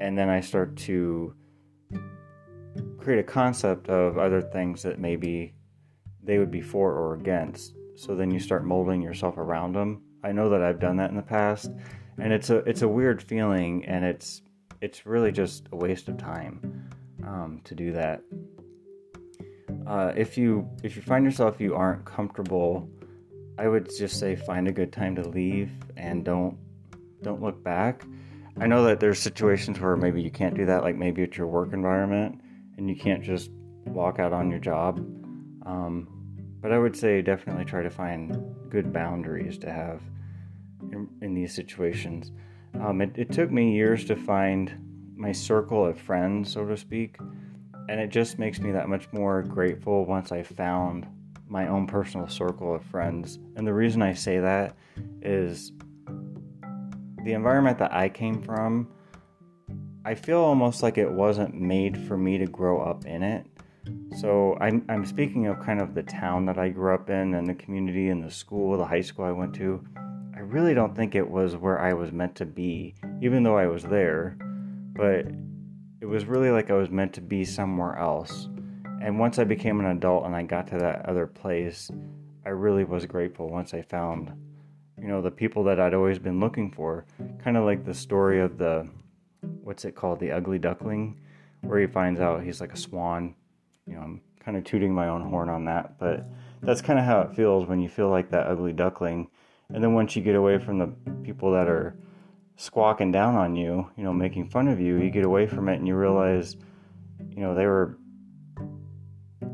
and 0.00 0.16
then 0.16 0.28
I 0.30 0.40
start 0.40 0.76
to 0.76 1.34
create 2.98 3.18
a 3.18 3.24
concept 3.24 3.88
of 3.88 4.18
other 4.18 4.40
things 4.40 4.82
that 4.82 4.98
maybe 4.98 5.54
they 6.22 6.38
would 6.38 6.50
be 6.50 6.60
for 6.60 6.92
or 6.92 7.14
against. 7.14 7.74
So 7.96 8.14
then 8.14 8.30
you 8.30 8.38
start 8.38 8.64
molding 8.64 9.02
yourself 9.02 9.36
around 9.38 9.72
them. 9.72 10.02
I 10.22 10.32
know 10.32 10.50
that 10.50 10.62
I've 10.62 10.80
done 10.80 10.96
that 10.98 11.10
in 11.10 11.16
the 11.16 11.22
past, 11.22 11.70
and 12.18 12.32
it's 12.32 12.50
a 12.50 12.56
it's 12.58 12.82
a 12.82 12.88
weird 12.88 13.22
feeling, 13.22 13.84
and 13.86 14.04
it's 14.04 14.42
it's 14.80 15.06
really 15.06 15.32
just 15.32 15.68
a 15.72 15.76
waste 15.76 16.08
of 16.08 16.16
time 16.16 16.88
um, 17.26 17.60
to 17.64 17.74
do 17.74 17.92
that. 17.92 18.22
uh, 19.86 20.12
if 20.16 20.38
you 20.38 20.68
if 20.82 20.96
you 20.96 21.02
find 21.02 21.24
yourself 21.24 21.60
you 21.60 21.74
aren't 21.74 22.04
comfortable, 22.04 22.88
I 23.58 23.68
would 23.68 23.90
just 23.96 24.18
say 24.18 24.36
find 24.36 24.68
a 24.68 24.72
good 24.72 24.92
time 24.92 25.14
to 25.16 25.28
leave 25.28 25.70
and 25.96 26.24
don't 26.24 26.56
don't 27.22 27.42
look 27.42 27.62
back. 27.62 28.04
I 28.60 28.66
know 28.66 28.84
that 28.84 29.00
there's 29.00 29.18
situations 29.18 29.80
where 29.80 29.96
maybe 29.96 30.22
you 30.22 30.30
can't 30.30 30.54
do 30.54 30.66
that, 30.66 30.82
like 30.82 30.96
maybe 30.96 31.22
it's 31.22 31.36
your 31.36 31.46
work 31.46 31.72
environment 31.72 32.40
and 32.80 32.88
you 32.88 32.96
can't 32.96 33.22
just 33.22 33.50
walk 33.84 34.18
out 34.18 34.32
on 34.32 34.50
your 34.50 34.58
job. 34.58 34.98
Um, 35.66 36.08
but 36.60 36.72
I 36.72 36.78
would 36.78 36.96
say 36.96 37.22
definitely 37.22 37.64
try 37.64 37.82
to 37.82 37.90
find 37.90 38.54
good 38.70 38.92
boundaries 38.92 39.58
to 39.58 39.70
have 39.70 40.00
in, 40.90 41.08
in 41.20 41.34
these 41.34 41.54
situations. 41.54 42.32
Um, 42.80 43.02
it, 43.02 43.12
it 43.16 43.30
took 43.30 43.50
me 43.50 43.74
years 43.74 44.04
to 44.06 44.16
find 44.16 44.72
my 45.14 45.30
circle 45.30 45.84
of 45.84 46.00
friends, 46.00 46.52
so 46.52 46.64
to 46.66 46.76
speak, 46.76 47.18
and 47.88 48.00
it 48.00 48.08
just 48.08 48.38
makes 48.38 48.60
me 48.60 48.72
that 48.72 48.88
much 48.88 49.12
more 49.12 49.42
grateful 49.42 50.06
once 50.06 50.32
I 50.32 50.42
found 50.42 51.06
my 51.48 51.68
own 51.68 51.86
personal 51.86 52.28
circle 52.28 52.74
of 52.74 52.82
friends. 52.84 53.38
And 53.56 53.66
the 53.66 53.74
reason 53.74 54.00
I 54.00 54.14
say 54.14 54.38
that 54.38 54.76
is 55.20 55.72
the 57.24 57.32
environment 57.32 57.78
that 57.78 57.92
I 57.92 58.08
came 58.08 58.40
from, 58.40 58.88
I 60.10 60.16
feel 60.16 60.40
almost 60.40 60.82
like 60.82 60.98
it 60.98 61.08
wasn't 61.08 61.54
made 61.54 61.96
for 61.96 62.16
me 62.16 62.36
to 62.38 62.46
grow 62.46 62.80
up 62.80 63.06
in 63.06 63.22
it. 63.22 63.46
So 64.16 64.58
I'm, 64.60 64.84
I'm 64.88 65.06
speaking 65.06 65.46
of 65.46 65.64
kind 65.64 65.80
of 65.80 65.94
the 65.94 66.02
town 66.02 66.46
that 66.46 66.58
I 66.58 66.68
grew 66.68 66.92
up 66.92 67.10
in 67.10 67.34
and 67.34 67.46
the 67.46 67.54
community 67.54 68.08
and 68.08 68.20
the 68.20 68.30
school, 68.32 68.76
the 68.76 68.84
high 68.84 69.02
school 69.02 69.24
I 69.24 69.30
went 69.30 69.54
to. 69.54 69.86
I 70.34 70.40
really 70.40 70.74
don't 70.74 70.96
think 70.96 71.14
it 71.14 71.30
was 71.30 71.54
where 71.54 71.78
I 71.78 71.92
was 71.92 72.10
meant 72.10 72.34
to 72.38 72.44
be, 72.44 72.96
even 73.22 73.44
though 73.44 73.56
I 73.56 73.68
was 73.68 73.84
there. 73.84 74.36
But 74.96 75.26
it 76.00 76.06
was 76.06 76.24
really 76.24 76.50
like 76.50 76.72
I 76.72 76.74
was 76.74 76.90
meant 76.90 77.12
to 77.12 77.20
be 77.20 77.44
somewhere 77.44 77.96
else. 77.96 78.48
And 79.00 79.16
once 79.16 79.38
I 79.38 79.44
became 79.44 79.78
an 79.78 79.96
adult 79.96 80.26
and 80.26 80.34
I 80.34 80.42
got 80.42 80.66
to 80.70 80.78
that 80.78 81.08
other 81.08 81.28
place, 81.28 81.88
I 82.44 82.48
really 82.48 82.82
was 82.82 83.06
grateful 83.06 83.48
once 83.48 83.74
I 83.74 83.82
found, 83.82 84.32
you 85.00 85.06
know, 85.06 85.22
the 85.22 85.30
people 85.30 85.62
that 85.62 85.78
I'd 85.78 85.94
always 85.94 86.18
been 86.18 86.40
looking 86.40 86.72
for. 86.72 87.04
Kind 87.44 87.56
of 87.56 87.64
like 87.64 87.84
the 87.84 87.94
story 87.94 88.40
of 88.40 88.58
the, 88.58 88.88
what's 89.70 89.84
it 89.84 89.94
called, 89.94 90.18
the 90.18 90.32
ugly 90.32 90.58
duckling, 90.58 91.16
where 91.60 91.78
he 91.78 91.86
finds 91.86 92.18
out 92.18 92.42
he's 92.42 92.60
like 92.60 92.72
a 92.72 92.76
swan 92.76 93.36
you 93.86 93.94
know, 93.94 94.02
I'm 94.02 94.20
kind 94.44 94.56
of 94.56 94.64
tooting 94.64 94.94
my 94.94 95.08
own 95.08 95.22
horn 95.22 95.48
on 95.48 95.64
that, 95.66 95.98
but 95.98 96.24
that's 96.62 96.80
kind 96.80 96.98
of 96.98 97.04
how 97.04 97.20
it 97.22 97.34
feels 97.34 97.68
when 97.68 97.80
you 97.80 97.88
feel 97.88 98.08
like 98.08 98.30
that 98.30 98.46
ugly 98.46 98.72
duckling. 98.72 99.28
And 99.72 99.82
then 99.82 99.94
once 99.94 100.16
you 100.16 100.22
get 100.22 100.34
away 100.34 100.58
from 100.58 100.78
the 100.78 100.86
people 101.22 101.52
that 101.52 101.68
are 101.68 101.96
squawking 102.56 103.12
down 103.12 103.36
on 103.36 103.56
you, 103.56 103.88
you 103.96 104.04
know, 104.04 104.12
making 104.12 104.48
fun 104.48 104.68
of 104.68 104.80
you, 104.80 104.98
you 104.98 105.10
get 105.10 105.24
away 105.24 105.46
from 105.46 105.68
it 105.68 105.76
and 105.76 105.86
you 105.86 105.94
realize, 105.94 106.56
you 107.30 107.42
know, 107.42 107.54
they 107.54 107.66
were 107.66 107.98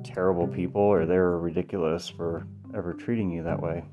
terrible 0.03 0.49
people 0.49 0.83
or 0.83 1.07
they 1.07 1.17
were 1.17 1.39
ridiculous 1.39 2.09
for 2.09 2.47
ever 2.75 2.93
treating 2.95 3.31
you 3.31 3.43
that 3.43 3.61
way. 3.61 3.85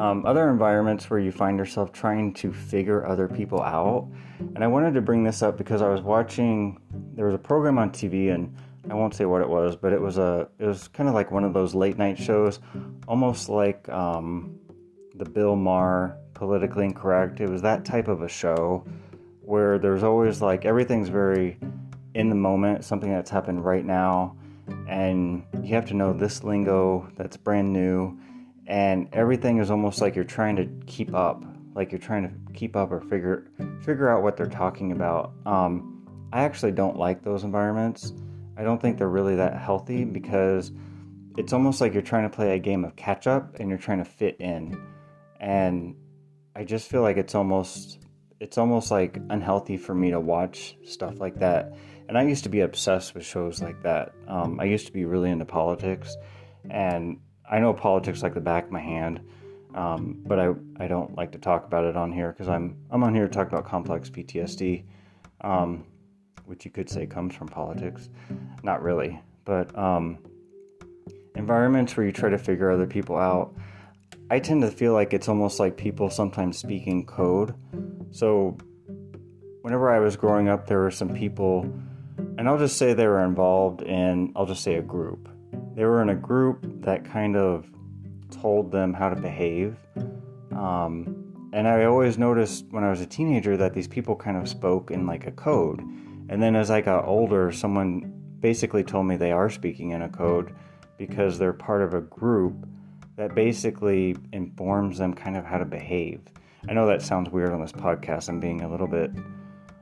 Um, 0.00 0.24
other 0.24 0.48
environments 0.48 1.10
where 1.10 1.20
you 1.20 1.30
find 1.30 1.58
yourself 1.58 1.92
trying 1.92 2.32
to 2.34 2.54
figure 2.54 3.06
other 3.06 3.28
people 3.28 3.60
out. 3.60 4.08
And 4.38 4.64
I 4.64 4.66
wanted 4.66 4.94
to 4.94 5.02
bring 5.02 5.24
this 5.24 5.42
up 5.42 5.58
because 5.58 5.82
I 5.82 5.88
was 5.88 6.00
watching, 6.00 6.80
there 7.14 7.26
was 7.26 7.34
a 7.34 7.38
program 7.38 7.76
on 7.76 7.90
TV 7.90 8.34
and 8.34 8.56
I 8.88 8.94
won't 8.94 9.14
say 9.14 9.26
what 9.26 9.42
it 9.42 9.48
was, 9.48 9.76
but 9.76 9.92
it 9.92 10.00
was 10.00 10.16
a 10.16 10.48
it 10.58 10.64
was 10.64 10.88
kind 10.88 11.06
of 11.06 11.14
like 11.14 11.30
one 11.30 11.44
of 11.44 11.52
those 11.52 11.74
late 11.74 11.98
night 11.98 12.16
shows, 12.16 12.60
almost 13.08 13.50
like 13.50 13.86
um, 13.90 14.58
the 15.16 15.26
Bill 15.26 15.54
Maher 15.54 16.16
politically 16.32 16.86
incorrect. 16.86 17.40
It 17.40 17.50
was 17.50 17.60
that 17.60 17.84
type 17.84 18.08
of 18.08 18.22
a 18.22 18.28
show 18.28 18.86
where 19.42 19.78
there's 19.78 20.02
always 20.02 20.40
like 20.40 20.64
everything's 20.64 21.10
very 21.10 21.58
in 22.14 22.30
the 22.30 22.34
moment, 22.34 22.86
something 22.86 23.10
that's 23.10 23.30
happened 23.30 23.66
right 23.66 23.84
now, 23.84 24.34
and 24.88 25.44
you 25.62 25.74
have 25.74 25.84
to 25.88 25.94
know 25.94 26.14
this 26.14 26.42
lingo 26.42 27.06
that's 27.16 27.36
brand 27.36 27.70
new, 27.70 28.18
and 28.70 29.08
everything 29.12 29.58
is 29.58 29.70
almost 29.70 30.00
like 30.00 30.14
you're 30.14 30.24
trying 30.24 30.56
to 30.56 30.66
keep 30.86 31.14
up, 31.14 31.44
like 31.74 31.92
you're 31.92 31.98
trying 31.98 32.22
to 32.22 32.52
keep 32.52 32.76
up 32.76 32.90
or 32.90 33.02
figure 33.02 33.48
figure 33.84 34.08
out 34.08 34.22
what 34.22 34.38
they're 34.38 34.46
talking 34.46 34.92
about. 34.92 35.32
Um, 35.44 36.28
I 36.32 36.44
actually 36.44 36.72
don't 36.72 36.96
like 36.96 37.22
those 37.22 37.44
environments 37.44 38.14
I 38.60 38.62
don't 38.62 38.78
think 38.78 38.98
they're 38.98 39.08
really 39.08 39.36
that 39.36 39.58
healthy 39.58 40.04
because 40.04 40.70
it's 41.38 41.54
almost 41.54 41.80
like 41.80 41.94
you're 41.94 42.02
trying 42.02 42.28
to 42.28 42.36
play 42.36 42.54
a 42.54 42.58
game 42.58 42.84
of 42.84 42.94
catch 42.94 43.26
up 43.26 43.58
and 43.58 43.70
you're 43.70 43.78
trying 43.78 44.04
to 44.04 44.04
fit 44.04 44.36
in. 44.38 44.78
And 45.40 45.96
I 46.54 46.64
just 46.64 46.90
feel 46.90 47.00
like 47.00 47.16
it's 47.16 47.34
almost 47.34 48.00
it's 48.38 48.58
almost 48.58 48.90
like 48.90 49.18
unhealthy 49.30 49.78
for 49.78 49.94
me 49.94 50.10
to 50.10 50.20
watch 50.20 50.76
stuff 50.84 51.20
like 51.20 51.38
that. 51.38 51.74
And 52.06 52.18
I 52.18 52.22
used 52.24 52.42
to 52.42 52.50
be 52.50 52.60
obsessed 52.60 53.14
with 53.14 53.24
shows 53.24 53.62
like 53.62 53.82
that. 53.82 54.12
Um, 54.28 54.60
I 54.60 54.64
used 54.64 54.86
to 54.88 54.92
be 54.92 55.06
really 55.06 55.30
into 55.30 55.46
politics, 55.46 56.14
and 56.68 57.18
I 57.50 57.58
know 57.58 57.74
politics 57.74 58.22
like 58.22 58.32
the 58.32 58.40
back 58.40 58.66
of 58.66 58.70
my 58.70 58.80
hand. 58.80 59.20
Um, 59.74 60.22
but 60.26 60.40
I, 60.40 60.48
I 60.80 60.88
don't 60.88 61.14
like 61.14 61.32
to 61.32 61.38
talk 61.38 61.64
about 61.64 61.84
it 61.84 61.96
on 61.96 62.10
here 62.10 62.32
because 62.32 62.48
I'm 62.48 62.76
I'm 62.90 63.04
on 63.04 63.14
here 63.14 63.28
to 63.28 63.32
talk 63.32 63.46
about 63.48 63.66
complex 63.66 64.10
PTSD. 64.10 64.84
Um, 65.42 65.84
which 66.50 66.64
you 66.64 66.70
could 66.70 66.90
say 66.90 67.06
comes 67.06 67.32
from 67.32 67.46
politics. 67.46 68.08
Not 68.64 68.82
really, 68.82 69.20
but 69.44 69.76
um, 69.78 70.18
environments 71.36 71.96
where 71.96 72.04
you 72.04 72.10
try 72.10 72.28
to 72.28 72.38
figure 72.38 72.72
other 72.72 72.88
people 72.88 73.16
out. 73.16 73.54
I 74.30 74.40
tend 74.40 74.62
to 74.62 74.70
feel 74.70 74.92
like 74.92 75.14
it's 75.14 75.28
almost 75.28 75.60
like 75.60 75.76
people 75.76 76.10
sometimes 76.10 76.58
speak 76.58 76.88
in 76.88 77.06
code. 77.06 77.54
So, 78.10 78.58
whenever 79.62 79.90
I 79.90 80.00
was 80.00 80.16
growing 80.16 80.48
up, 80.48 80.66
there 80.66 80.80
were 80.80 80.90
some 80.90 81.14
people, 81.14 81.72
and 82.36 82.48
I'll 82.48 82.58
just 82.58 82.76
say 82.76 82.94
they 82.94 83.06
were 83.06 83.24
involved 83.24 83.82
in, 83.82 84.32
I'll 84.34 84.46
just 84.46 84.64
say 84.64 84.74
a 84.74 84.82
group. 84.82 85.28
They 85.80 85.86
were 85.86 86.02
in 86.02 86.10
a 86.10 86.14
group 86.14 86.66
that 86.82 87.06
kind 87.06 87.38
of 87.38 87.66
told 88.30 88.70
them 88.70 88.92
how 88.92 89.08
to 89.08 89.16
behave. 89.16 89.78
Um, 90.54 91.48
and 91.54 91.66
I 91.66 91.84
always 91.84 92.18
noticed 92.18 92.66
when 92.68 92.84
I 92.84 92.90
was 92.90 93.00
a 93.00 93.06
teenager 93.06 93.56
that 93.56 93.72
these 93.72 93.88
people 93.88 94.14
kind 94.14 94.36
of 94.36 94.46
spoke 94.46 94.90
in 94.90 95.06
like 95.06 95.26
a 95.26 95.30
code. 95.30 95.80
And 96.28 96.42
then 96.42 96.54
as 96.54 96.70
I 96.70 96.82
got 96.82 97.06
older, 97.06 97.50
someone 97.50 98.12
basically 98.40 98.84
told 98.84 99.06
me 99.06 99.16
they 99.16 99.32
are 99.32 99.48
speaking 99.48 99.92
in 99.92 100.02
a 100.02 100.08
code 100.10 100.54
because 100.98 101.38
they're 101.38 101.54
part 101.54 101.80
of 101.80 101.94
a 101.94 102.02
group 102.02 102.68
that 103.16 103.34
basically 103.34 104.14
informs 104.34 104.98
them 104.98 105.14
kind 105.14 105.34
of 105.34 105.46
how 105.46 105.56
to 105.56 105.64
behave. 105.64 106.20
I 106.68 106.74
know 106.74 106.86
that 106.88 107.00
sounds 107.00 107.30
weird 107.30 107.52
on 107.54 107.62
this 107.62 107.72
podcast. 107.72 108.28
I'm 108.28 108.38
being 108.38 108.60
a 108.60 108.70
little 108.70 108.86
bit, 108.86 109.12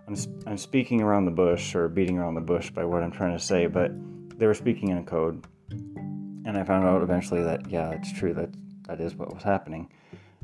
I'm, 0.06 0.14
I'm 0.46 0.58
speaking 0.58 1.02
around 1.02 1.24
the 1.24 1.32
bush 1.32 1.74
or 1.74 1.88
beating 1.88 2.18
around 2.18 2.36
the 2.36 2.40
bush 2.40 2.70
by 2.70 2.84
what 2.84 3.02
I'm 3.02 3.10
trying 3.10 3.36
to 3.36 3.44
say, 3.44 3.66
but 3.66 3.90
they 4.38 4.46
were 4.46 4.54
speaking 4.54 4.90
in 4.90 4.98
a 4.98 5.02
code. 5.02 5.44
And 5.70 6.56
I 6.56 6.64
found 6.64 6.86
out 6.86 7.02
eventually 7.02 7.42
that, 7.42 7.70
yeah, 7.70 7.90
it's 7.90 8.12
true. 8.12 8.34
That, 8.34 8.50
that 8.86 9.00
is 9.00 9.14
what 9.14 9.32
was 9.32 9.42
happening. 9.42 9.90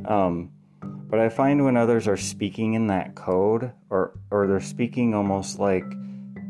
Um, 0.04 0.50
but 0.82 1.20
I 1.20 1.28
find 1.28 1.64
when 1.64 1.76
others 1.76 2.08
are 2.08 2.16
speaking 2.16 2.74
in 2.74 2.88
that 2.88 3.14
code, 3.14 3.72
or 3.90 4.18
or 4.30 4.46
they're 4.46 4.60
speaking 4.60 5.14
almost 5.14 5.58
like 5.58 5.84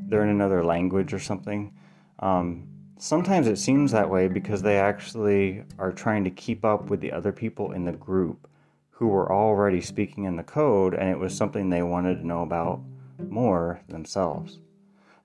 they're 0.08 0.22
in 0.24 0.30
another 0.30 0.64
language 0.64 1.12
or 1.12 1.18
something, 1.18 1.72
um, 2.20 2.66
sometimes 2.98 3.46
it 3.46 3.58
seems 3.58 3.92
that 3.92 4.10
way 4.10 4.28
because 4.28 4.62
they 4.62 4.78
actually 4.78 5.62
are 5.78 5.92
trying 5.92 6.24
to 6.24 6.30
keep 6.30 6.64
up 6.64 6.90
with 6.90 7.00
the 7.00 7.12
other 7.12 7.32
people 7.32 7.72
in 7.72 7.84
the 7.84 7.92
group 7.92 8.48
who 8.90 9.08
were 9.08 9.30
already 9.32 9.80
speaking 9.80 10.24
in 10.24 10.36
the 10.36 10.42
code, 10.42 10.94
and 10.94 11.10
it 11.10 11.18
was 11.18 11.36
something 11.36 11.68
they 11.68 11.82
wanted 11.82 12.16
to 12.16 12.26
know 12.26 12.42
about 12.42 12.80
more 13.28 13.80
themselves. 13.88 14.58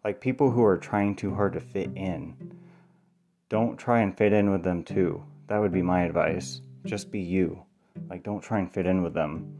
Like 0.04 0.22
people 0.22 0.52
who 0.52 0.64
are 0.64 0.78
trying 0.78 1.16
too 1.16 1.36
hard 1.36 1.54
to 1.54 1.60
fit 1.60 1.92
in. 1.96 2.36
Don't 3.50 3.78
try 3.78 4.02
and 4.02 4.16
fit 4.16 4.32
in 4.32 4.52
with 4.52 4.64
them 4.64 4.84
too. 4.84 5.24
That 5.48 5.58
would 5.58 5.72
be 5.72 5.82
my 5.82 6.04
advice. 6.04 6.62
Just 6.86 7.12
be 7.12 7.20
you. 7.20 7.64
Like, 8.08 8.24
don't 8.24 8.42
try 8.42 8.60
and 8.60 8.72
fit 8.72 8.86
in 8.86 9.02
with 9.02 9.16
them. 9.16 9.52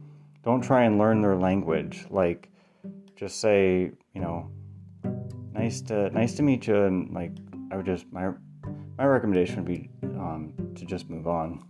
Don't 0.44 0.62
try 0.62 0.84
and 0.84 0.96
learn 0.96 1.20
their 1.20 1.34
language. 1.34 2.06
Like, 2.08 2.48
just 3.16 3.40
say, 3.40 3.90
you 4.14 4.20
know, 4.20 4.48
nice 5.52 5.80
to 5.82 6.08
nice 6.10 6.34
to 6.36 6.42
meet 6.42 6.68
you, 6.68 6.84
and 6.84 7.12
like, 7.12 7.32
I 7.72 7.76
would 7.76 7.84
just 7.84 8.06
my 8.12 8.30
my 8.96 9.04
recommendation 9.04 9.56
would 9.56 9.66
be 9.66 9.90
um, 10.02 10.54
to 10.76 10.84
just 10.84 11.10
move 11.10 11.26
on. 11.26 11.62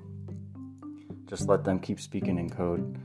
Just 1.27 1.49
let 1.49 1.65
them 1.65 1.79
keep 1.79 1.99
speaking 1.99 2.39
in 2.39 2.51
code. 2.51 2.99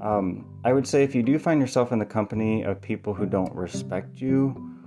Um, 0.00 0.46
I 0.64 0.72
would 0.72 0.86
say 0.86 1.02
if 1.02 1.14
you 1.14 1.22
do 1.22 1.38
find 1.38 1.60
yourself 1.60 1.92
in 1.92 1.98
the 1.98 2.06
company 2.06 2.62
of 2.62 2.80
people 2.80 3.12
who 3.12 3.26
don't 3.26 3.54
respect 3.54 4.20
you, 4.20 4.78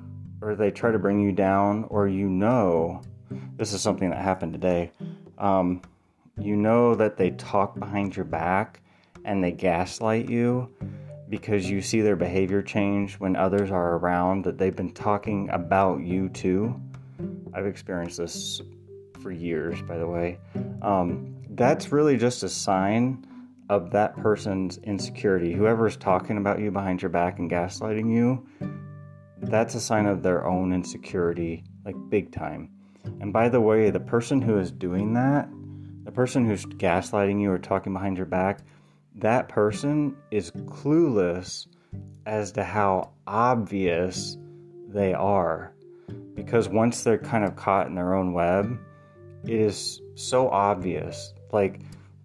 or 0.41 0.55
they 0.55 0.71
try 0.71 0.91
to 0.91 0.99
bring 0.99 1.19
you 1.19 1.31
down, 1.31 1.85
or 1.89 2.07
you 2.07 2.27
know, 2.29 3.01
this 3.58 3.74
is 3.74 3.82
something 3.82 4.10
that 4.10 4.22
happened 4.22 4.53
today. 4.53 4.91
Um, 5.38 5.82
you 6.38 6.55
know 6.55 6.96
that 6.96 7.17
they 7.17 7.32
talk 7.32 7.79
behind 7.79 8.15
your 8.15 8.25
back 8.25 8.82
and 9.24 9.44
they 9.44 9.51
gaslight 9.51 10.29
you 10.29 10.70
because 11.29 11.70
you 11.70 11.82
see 11.82 12.01
their 12.01 12.15
behavior 12.15 12.62
change 12.62 13.15
when 13.15 13.36
others 13.36 13.72
are 13.72 13.98
around, 13.98 14.44
that 14.44 14.58
they've 14.58 14.75
been 14.75 14.94
talking 14.94 15.50
about 15.50 16.01
you 16.01 16.29
too. 16.29 16.79
I've 17.53 17.65
experienced 17.65 18.17
this 18.17 18.62
for 19.22 19.32
years, 19.32 19.82
by 19.82 19.98
the 19.98 20.08
way. 20.08 20.38
Um, 20.82 21.36
that's 21.51 21.91
really 21.91 22.17
just 22.17 22.44
a 22.44 22.50
sign 22.50 23.25
of 23.70 23.89
that 23.91 24.15
person's 24.17 24.77
insecurity. 24.79 25.53
Whoever's 25.53 25.98
talking 25.98 26.38
about 26.38 26.60
you 26.60 26.70
behind 26.70 27.01
your 27.01 27.10
back 27.10 27.39
and 27.39 27.50
gaslighting 27.50 28.13
you, 28.13 28.46
that's 29.41 29.74
a 29.74 29.82
sign 29.82 30.05
of 30.05 30.22
their 30.22 30.46
own 30.46 30.74
insecurity, 30.74 31.63
like 31.84 31.96
big 32.10 32.32
time. 32.32 32.70
And 33.19 33.31
by 33.33 33.50
the 33.50 33.62
way, 33.62 33.89
the 33.89 34.00
person 34.00 34.41
who 34.41 34.57
is 34.57 34.71
doing 34.71 35.13
that, 35.13 35.50
the 36.03 36.12
person 36.12 36.45
who's 36.45 36.65
gaslighting 36.65 37.41
you 37.41 37.51
or 37.51 37.57
talking 37.57 37.93
behind 37.93 38.17
your 38.17 38.25
back, 38.25 38.59
that 39.15 39.50
person 39.50 40.15
is 40.31 40.51
clueless 40.51 41.67
as 42.25 42.51
to 42.53 42.63
how 42.63 43.12
obvious 43.27 44.38
they 44.88 45.13
are. 45.13 45.74
Because 46.35 46.67
once 46.67 47.03
they're 47.03 47.17
kind 47.17 47.43
of 47.45 47.55
caught 47.55 47.88
in 47.88 47.95
their 47.95 48.13
own 48.13 48.33
web, 48.33 48.77
it 49.45 49.59
is 49.59 50.01
so 50.15 50.50
obvious. 50.50 51.33
Like 51.51 51.79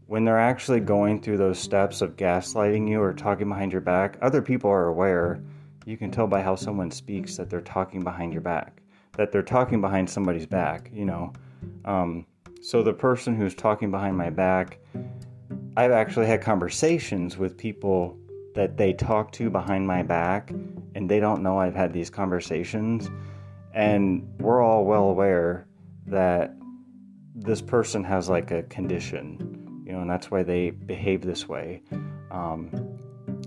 when 0.06 0.24
they're 0.24 0.38
actually 0.38 0.80
going 0.80 1.20
through 1.20 1.36
those 1.36 1.58
steps 1.58 2.02
of 2.02 2.16
gaslighting 2.16 2.88
you 2.88 3.00
or 3.00 3.12
talking 3.12 3.48
behind 3.48 3.72
your 3.72 3.80
back, 3.80 4.18
other 4.20 4.42
people 4.42 4.70
are 4.70 4.88
aware. 4.88 5.40
You 5.86 5.96
can 5.96 6.10
tell 6.10 6.26
by 6.26 6.42
how 6.42 6.56
someone 6.56 6.90
speaks 6.90 7.36
that 7.36 7.48
they're 7.48 7.60
talking 7.60 8.02
behind 8.02 8.32
your 8.32 8.42
back, 8.42 8.79
that 9.20 9.32
they're 9.32 9.42
talking 9.42 9.82
behind 9.82 10.08
somebody's 10.08 10.46
back, 10.46 10.90
you 10.94 11.04
know. 11.04 11.30
Um, 11.84 12.24
so 12.62 12.82
the 12.82 12.94
person 12.94 13.36
who's 13.36 13.54
talking 13.54 13.90
behind 13.90 14.16
my 14.16 14.30
back, 14.30 14.78
I've 15.76 15.90
actually 15.90 16.24
had 16.24 16.40
conversations 16.40 17.36
with 17.36 17.58
people 17.58 18.18
that 18.54 18.78
they 18.78 18.94
talk 18.94 19.30
to 19.32 19.50
behind 19.50 19.86
my 19.86 20.02
back 20.02 20.54
and 20.94 21.06
they 21.06 21.20
don't 21.20 21.42
know 21.42 21.58
I've 21.58 21.74
had 21.74 21.92
these 21.92 22.08
conversations. 22.08 23.10
And 23.74 24.26
we're 24.38 24.62
all 24.62 24.86
well 24.86 25.10
aware 25.10 25.66
that 26.06 26.54
this 27.34 27.60
person 27.60 28.02
has 28.04 28.30
like 28.30 28.50
a 28.50 28.62
condition, 28.62 29.84
you 29.84 29.92
know, 29.92 30.00
and 30.00 30.08
that's 30.08 30.30
why 30.30 30.44
they 30.44 30.70
behave 30.70 31.20
this 31.20 31.46
way. 31.46 31.82
Um, 32.30 32.70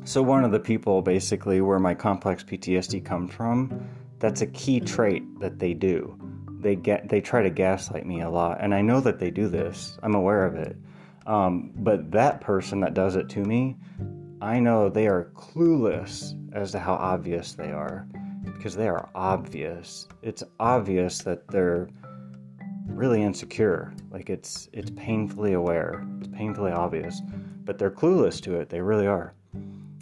so, 0.05 0.21
one 0.21 0.43
of 0.43 0.51
the 0.51 0.59
people 0.59 1.01
basically 1.01 1.61
where 1.61 1.79
my 1.79 1.95
complex 1.95 2.43
PTSD 2.43 3.03
comes 3.03 3.33
from, 3.33 3.87
that's 4.23 4.41
a 4.41 4.47
key 4.47 4.79
trait 4.79 5.21
that 5.41 5.59
they 5.59 5.73
do. 5.73 6.17
They 6.61 6.77
get 6.77 7.09
they 7.09 7.19
try 7.19 7.41
to 7.41 7.49
gaslight 7.49 8.05
me 8.05 8.21
a 8.21 8.29
lot, 8.29 8.59
and 8.61 8.73
I 8.73 8.81
know 8.81 9.01
that 9.01 9.19
they 9.19 9.29
do 9.29 9.49
this. 9.49 9.99
I'm 10.01 10.15
aware 10.15 10.45
of 10.45 10.55
it. 10.55 10.77
Um, 11.27 11.71
but 11.75 12.09
that 12.11 12.39
person 12.39 12.79
that 12.79 12.93
does 12.93 13.17
it 13.17 13.27
to 13.31 13.43
me, 13.43 13.75
I 14.41 14.61
know 14.61 14.87
they 14.87 15.07
are 15.07 15.33
clueless 15.35 16.35
as 16.53 16.71
to 16.71 16.79
how 16.79 16.93
obvious 16.93 17.51
they 17.51 17.71
are 17.71 18.07
because 18.45 18.77
they 18.77 18.87
are 18.87 19.09
obvious. 19.13 20.07
It's 20.21 20.41
obvious 20.57 21.17
that 21.23 21.45
they're 21.49 21.89
really 22.87 23.23
insecure. 23.23 23.93
Like 24.09 24.29
it's 24.29 24.69
it's 24.71 24.91
painfully 24.91 25.51
aware. 25.51 26.07
It's 26.19 26.29
painfully 26.29 26.71
obvious, 26.71 27.21
but 27.65 27.77
they're 27.77 27.91
clueless 27.91 28.39
to 28.43 28.55
it. 28.55 28.69
They 28.69 28.79
really 28.79 29.05
are. 29.05 29.33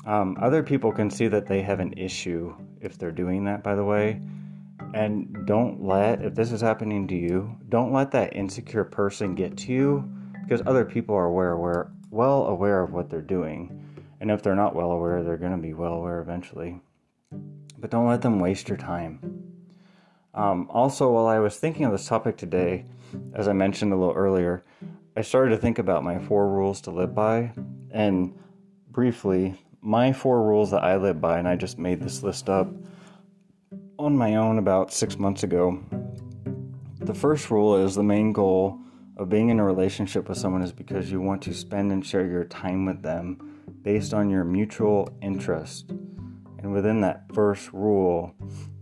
Um, 0.05 0.37
other 0.39 0.61
people 0.61 0.91
can 0.91 1.09
see 1.09 1.27
that 1.27 1.47
they 1.47 1.63
have 1.63 1.79
an 1.79 1.93
issue 1.93 2.55
if 2.81 2.97
they're 2.97 3.11
doing 3.11 3.45
that. 3.45 3.63
By 3.63 3.75
the 3.75 3.83
way, 3.83 4.21
and 4.93 5.45
don't 5.45 5.83
let 5.83 6.21
if 6.21 6.35
this 6.35 6.51
is 6.51 6.61
happening 6.61 7.07
to 7.07 7.15
you, 7.15 7.55
don't 7.69 7.93
let 7.93 8.11
that 8.11 8.35
insecure 8.35 8.83
person 8.83 9.35
get 9.35 9.57
to 9.57 9.71
you 9.71 10.11
because 10.43 10.61
other 10.65 10.85
people 10.85 11.15
are 11.15 11.25
aware, 11.25 11.51
aware 11.51 11.91
well 12.09 12.45
aware 12.45 12.83
of 12.83 12.91
what 12.91 13.09
they're 13.09 13.21
doing. 13.21 13.77
And 14.19 14.29
if 14.29 14.43
they're 14.43 14.55
not 14.55 14.75
well 14.75 14.91
aware, 14.91 15.23
they're 15.23 15.37
going 15.37 15.53
to 15.53 15.57
be 15.57 15.73
well 15.73 15.93
aware 15.93 16.19
eventually. 16.19 16.79
But 17.79 17.89
don't 17.89 18.07
let 18.07 18.21
them 18.21 18.39
waste 18.39 18.69
your 18.69 18.77
time. 18.77 19.19
Um, 20.33 20.67
also, 20.69 21.11
while 21.11 21.27
I 21.27 21.39
was 21.39 21.57
thinking 21.57 21.85
of 21.85 21.91
this 21.91 22.07
topic 22.07 22.37
today, 22.37 22.85
as 23.33 23.47
I 23.47 23.53
mentioned 23.53 23.91
a 23.91 23.95
little 23.95 24.13
earlier, 24.13 24.63
I 25.15 25.21
started 25.21 25.49
to 25.51 25.57
think 25.57 25.79
about 25.79 26.03
my 26.03 26.19
four 26.19 26.49
rules 26.49 26.81
to 26.81 26.91
live 26.91 27.15
by. 27.15 27.51
And 27.89 28.37
briefly, 28.89 29.59
my 29.81 30.13
four 30.13 30.43
rules 30.43 30.71
that 30.71 30.83
I 30.83 30.95
live 30.97 31.19
by, 31.19 31.39
and 31.39 31.47
I 31.47 31.55
just 31.55 31.79
made 31.79 32.01
this 32.01 32.21
list 32.21 32.49
up 32.49 32.71
on 33.97 34.15
my 34.15 34.35
own 34.35 34.59
about 34.59 34.93
six 34.93 35.17
months 35.17 35.43
ago. 35.43 35.83
The 36.99 37.13
first 37.15 37.49
rule 37.49 37.75
is 37.75 37.95
the 37.95 38.03
main 38.03 38.31
goal 38.31 38.79
of 39.17 39.29
being 39.29 39.49
in 39.49 39.59
a 39.59 39.65
relationship 39.65 40.29
with 40.29 40.37
someone 40.37 40.61
is 40.61 40.71
because 40.71 41.11
you 41.11 41.19
want 41.19 41.41
to 41.43 41.53
spend 41.53 41.91
and 41.91 42.05
share 42.05 42.25
your 42.25 42.43
time 42.45 42.85
with 42.85 43.01
them 43.01 43.63
based 43.81 44.13
on 44.13 44.29
your 44.29 44.43
mutual 44.43 45.09
interest. 45.21 45.89
And 46.59 46.71
within 46.71 47.01
that 47.01 47.25
first 47.33 47.73
rule, 47.73 48.35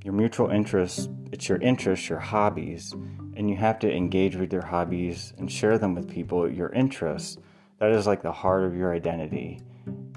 your 0.04 0.14
mutual 0.14 0.50
interest, 0.50 1.10
it's 1.32 1.48
your 1.48 1.60
interests, 1.60 2.10
your 2.10 2.20
hobbies, 2.20 2.94
and 3.36 3.50
you 3.50 3.56
have 3.56 3.80
to 3.80 3.92
engage 3.92 4.36
with 4.36 4.52
your 4.52 4.66
hobbies 4.66 5.34
and 5.38 5.50
share 5.50 5.78
them 5.78 5.96
with 5.96 6.10
people, 6.10 6.50
your 6.52 6.70
interests. 6.74 7.38
That 7.80 7.92
is 7.92 8.06
like 8.06 8.22
the 8.22 8.34
heart 8.34 8.66
of 8.66 8.76
your 8.76 8.94
identity. 8.94 9.62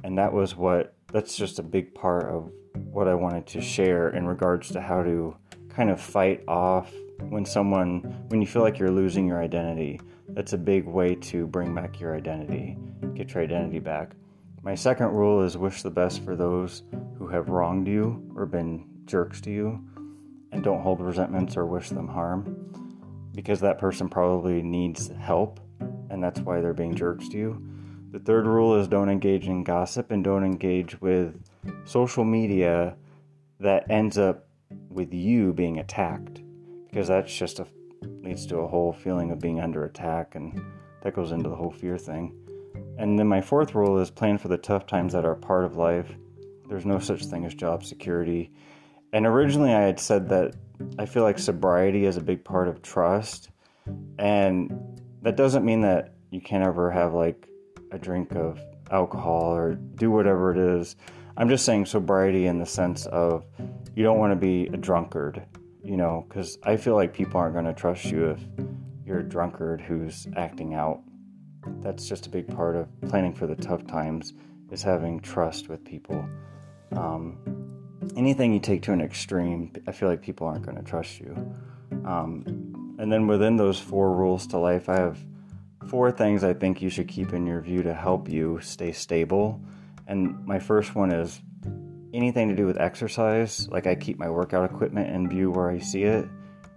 And 0.04 0.18
that 0.18 0.32
was 0.32 0.56
what, 0.56 0.94
that's 1.12 1.36
just 1.36 1.58
a 1.58 1.62
big 1.62 1.94
part 1.94 2.24
of 2.24 2.50
what 2.74 3.08
I 3.08 3.14
wanted 3.14 3.46
to 3.48 3.60
share 3.60 4.10
in 4.10 4.26
regards 4.26 4.70
to 4.72 4.80
how 4.80 5.02
to 5.02 5.36
kind 5.68 5.90
of 5.90 6.00
fight 6.00 6.42
off 6.48 6.92
when 7.28 7.44
someone, 7.44 8.00
when 8.28 8.40
you 8.40 8.46
feel 8.46 8.62
like 8.62 8.78
you're 8.78 8.90
losing 8.90 9.26
your 9.26 9.42
identity. 9.42 10.00
That's 10.28 10.52
a 10.52 10.58
big 10.58 10.86
way 10.86 11.14
to 11.16 11.46
bring 11.46 11.74
back 11.74 12.00
your 12.00 12.16
identity, 12.16 12.76
get 13.14 13.34
your 13.34 13.42
identity 13.42 13.78
back. 13.78 14.12
My 14.62 14.74
second 14.74 15.08
rule 15.08 15.42
is 15.42 15.56
wish 15.56 15.82
the 15.82 15.90
best 15.90 16.24
for 16.24 16.36
those 16.36 16.82
who 17.18 17.26
have 17.26 17.48
wronged 17.48 17.86
you 17.86 18.32
or 18.36 18.46
been 18.46 18.86
jerks 19.04 19.40
to 19.42 19.50
you, 19.50 19.84
and 20.52 20.62
don't 20.62 20.82
hold 20.82 21.00
resentments 21.00 21.56
or 21.56 21.66
wish 21.66 21.88
them 21.88 22.08
harm 22.08 22.72
because 23.34 23.60
that 23.60 23.78
person 23.78 24.08
probably 24.08 24.62
needs 24.62 25.10
help 25.18 25.60
and 26.10 26.22
that's 26.22 26.40
why 26.40 26.60
they're 26.60 26.74
being 26.74 26.94
jerks 26.94 27.28
to 27.28 27.38
you. 27.38 27.68
The 28.12 28.18
third 28.18 28.46
rule 28.46 28.78
is 28.78 28.88
don't 28.88 29.08
engage 29.08 29.48
in 29.48 29.64
gossip 29.64 30.10
and 30.10 30.22
don't 30.22 30.44
engage 30.44 31.00
with 31.00 31.42
social 31.84 32.24
media 32.24 32.94
that 33.58 33.90
ends 33.90 34.18
up 34.18 34.46
with 34.90 35.14
you 35.14 35.54
being 35.54 35.78
attacked 35.78 36.42
because 36.90 37.08
that's 37.08 37.34
just 37.34 37.58
a 37.58 37.66
leads 38.22 38.44
to 38.48 38.58
a 38.58 38.68
whole 38.68 38.92
feeling 38.92 39.30
of 39.30 39.40
being 39.40 39.60
under 39.60 39.86
attack 39.86 40.34
and 40.34 40.60
that 41.00 41.14
goes 41.14 41.32
into 41.32 41.48
the 41.48 41.56
whole 41.56 41.70
fear 41.70 41.96
thing. 41.96 42.34
And 42.98 43.18
then 43.18 43.26
my 43.28 43.40
fourth 43.40 43.74
rule 43.74 43.98
is 43.98 44.10
plan 44.10 44.36
for 44.36 44.48
the 44.48 44.58
tough 44.58 44.86
times 44.86 45.14
that 45.14 45.24
are 45.24 45.34
part 45.34 45.64
of 45.64 45.78
life. 45.78 46.14
There's 46.68 46.84
no 46.84 46.98
such 46.98 47.24
thing 47.24 47.46
as 47.46 47.54
job 47.54 47.82
security. 47.82 48.52
And 49.14 49.24
originally 49.24 49.72
I 49.72 49.80
had 49.80 49.98
said 49.98 50.28
that 50.28 50.54
I 50.98 51.06
feel 51.06 51.22
like 51.22 51.38
sobriety 51.38 52.04
is 52.04 52.18
a 52.18 52.22
big 52.22 52.44
part 52.44 52.68
of 52.68 52.82
trust. 52.82 53.48
And 54.18 55.00
that 55.22 55.36
doesn't 55.36 55.64
mean 55.64 55.80
that 55.80 56.12
you 56.30 56.42
can't 56.42 56.62
ever 56.62 56.90
have 56.90 57.14
like 57.14 57.48
a 57.92 57.98
drink 57.98 58.34
of 58.34 58.60
alcohol 58.90 59.54
or 59.54 59.74
do 59.74 60.10
whatever 60.10 60.50
it 60.50 60.58
is. 60.58 60.96
I'm 61.36 61.48
just 61.48 61.64
saying 61.64 61.86
sobriety 61.86 62.46
in 62.46 62.58
the 62.58 62.66
sense 62.66 63.06
of 63.06 63.46
you 63.94 64.02
don't 64.02 64.18
want 64.18 64.32
to 64.32 64.36
be 64.36 64.66
a 64.66 64.76
drunkard, 64.76 65.42
you 65.82 65.96
know, 65.96 66.26
because 66.28 66.58
I 66.62 66.76
feel 66.76 66.94
like 66.94 67.14
people 67.14 67.40
aren't 67.40 67.54
going 67.54 67.64
to 67.64 67.72
trust 67.72 68.04
you 68.06 68.30
if 68.30 68.40
you're 69.06 69.20
a 69.20 69.28
drunkard 69.28 69.80
who's 69.80 70.26
acting 70.36 70.74
out 70.74 71.02
that's 71.80 72.08
just 72.08 72.26
a 72.26 72.30
big 72.30 72.48
part 72.48 72.76
of 72.76 72.88
planning 73.08 73.32
for 73.32 73.46
the 73.46 73.54
tough 73.56 73.86
times 73.86 74.32
is 74.70 74.82
having 74.82 75.20
trust 75.20 75.68
with 75.68 75.84
people. 75.84 76.24
Um, 76.92 77.38
anything 78.16 78.52
you 78.52 78.60
take 78.60 78.82
to 78.82 78.92
an 78.92 79.00
extreme, 79.00 79.72
I 79.86 79.92
feel 79.92 80.08
like 80.08 80.22
people 80.22 80.46
aren't 80.46 80.64
going 80.64 80.76
to 80.76 80.82
trust 80.82 81.20
you. 81.20 81.34
Um, 82.04 82.96
and 82.98 83.12
then 83.12 83.26
within 83.26 83.56
those 83.56 83.78
four 83.78 84.14
rules 84.14 84.46
to 84.48 84.58
life, 84.58 84.88
I 84.88 84.96
have 84.96 85.18
four 85.88 86.10
things 86.10 86.44
I 86.44 86.54
think 86.54 86.82
you 86.82 86.90
should 86.90 87.08
keep 87.08 87.32
in 87.32 87.46
your 87.46 87.60
view 87.60 87.82
to 87.82 87.94
help 87.94 88.28
you 88.28 88.60
stay 88.60 88.92
stable. 88.92 89.60
And 90.06 90.44
my 90.46 90.58
first 90.58 90.94
one 90.94 91.12
is 91.12 91.40
anything 92.14 92.48
to 92.48 92.56
do 92.56 92.66
with 92.66 92.80
exercise. 92.80 93.68
Like 93.68 93.86
I 93.86 93.94
keep 93.94 94.18
my 94.18 94.30
workout 94.30 94.70
equipment 94.70 95.14
in 95.14 95.28
view 95.28 95.50
where 95.50 95.70
I 95.70 95.78
see 95.78 96.02
it. 96.04 96.26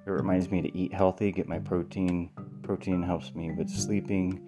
It 0.05 0.11
reminds 0.11 0.51
me 0.51 0.61
to 0.61 0.77
eat 0.77 0.93
healthy, 0.93 1.31
get 1.31 1.47
my 1.47 1.59
protein. 1.59 2.29
Protein 2.61 3.01
helps 3.01 3.33
me 3.33 3.51
with 3.51 3.69
sleeping 3.69 4.41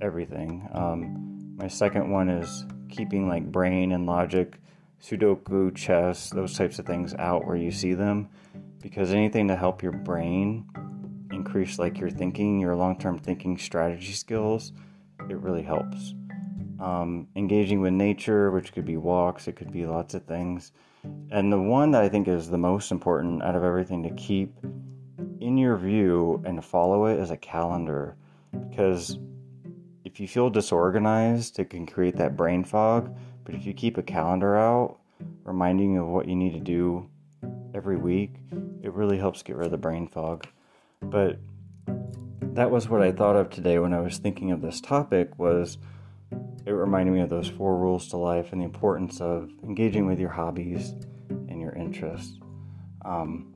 everything. 0.00 0.68
Um, 0.72 1.56
my 1.56 1.68
second 1.68 2.10
one 2.10 2.28
is 2.28 2.64
keeping 2.88 3.28
like 3.28 3.50
brain 3.50 3.92
and 3.92 4.06
logic, 4.06 4.58
Sudoku, 5.02 5.74
chess, 5.74 6.30
those 6.30 6.56
types 6.56 6.78
of 6.78 6.86
things 6.86 7.14
out 7.14 7.46
where 7.46 7.56
you 7.56 7.70
see 7.70 7.94
them, 7.94 8.28
because 8.80 9.12
anything 9.12 9.48
to 9.48 9.56
help 9.56 9.82
your 9.82 9.92
brain 9.92 10.66
increase 11.40 11.78
like 11.78 11.98
your 11.98 12.10
thinking, 12.10 12.60
your 12.60 12.76
long-term 12.76 13.18
thinking 13.18 13.56
strategy 13.56 14.12
skills, 14.12 14.72
it 15.28 15.38
really 15.38 15.62
helps. 15.62 16.14
Um, 16.78 17.28
engaging 17.34 17.80
with 17.80 17.94
nature, 17.94 18.50
which 18.50 18.72
could 18.72 18.84
be 18.84 18.96
walks, 18.96 19.48
it 19.48 19.56
could 19.56 19.72
be 19.72 19.86
lots 19.86 20.12
of 20.14 20.24
things. 20.24 20.72
And 21.30 21.50
the 21.50 21.60
one 21.60 21.92
that 21.92 22.02
I 22.02 22.08
think 22.08 22.28
is 22.28 22.50
the 22.50 22.58
most 22.58 22.92
important 22.92 23.42
out 23.42 23.56
of 23.56 23.64
everything 23.64 24.02
to 24.02 24.10
keep 24.10 24.54
in 25.40 25.56
your 25.56 25.76
view 25.76 26.42
and 26.44 26.56
to 26.56 26.62
follow 26.62 27.06
it 27.06 27.18
is 27.18 27.30
a 27.30 27.36
calendar 27.36 28.16
because 28.68 29.18
if 30.04 30.20
you 30.20 30.28
feel 30.28 30.50
disorganized, 30.50 31.58
it 31.58 31.70
can 31.70 31.86
create 31.86 32.16
that 32.16 32.36
brain 32.36 32.64
fog. 32.64 33.16
But 33.44 33.54
if 33.54 33.64
you 33.64 33.72
keep 33.72 33.96
a 33.96 34.02
calendar 34.02 34.56
out, 34.56 34.98
reminding 35.44 35.94
you 35.94 36.02
of 36.02 36.08
what 36.08 36.28
you 36.28 36.36
need 36.36 36.52
to 36.52 36.60
do 36.60 37.08
every 37.74 37.96
week, 37.96 38.34
it 38.82 38.92
really 38.92 39.18
helps 39.18 39.42
get 39.42 39.56
rid 39.56 39.66
of 39.66 39.70
the 39.70 39.78
brain 39.78 40.06
fog. 40.06 40.46
But 41.02 41.38
that 42.54 42.70
was 42.70 42.88
what 42.88 43.02
I 43.02 43.12
thought 43.12 43.36
of 43.36 43.50
today 43.50 43.78
when 43.78 43.92
I 43.92 44.00
was 44.00 44.18
thinking 44.18 44.52
of 44.52 44.60
this 44.60 44.80
topic 44.80 45.38
was 45.38 45.78
it 46.66 46.70
reminded 46.72 47.12
me 47.12 47.20
of 47.20 47.30
those 47.30 47.48
four 47.48 47.76
rules 47.76 48.08
to 48.08 48.16
life 48.16 48.52
and 48.52 48.60
the 48.60 48.64
importance 48.64 49.20
of 49.20 49.50
engaging 49.64 50.06
with 50.06 50.20
your 50.20 50.30
hobbies 50.30 50.94
and 51.28 51.60
your 51.60 51.72
interests. 51.72 52.38
Um, 53.04 53.54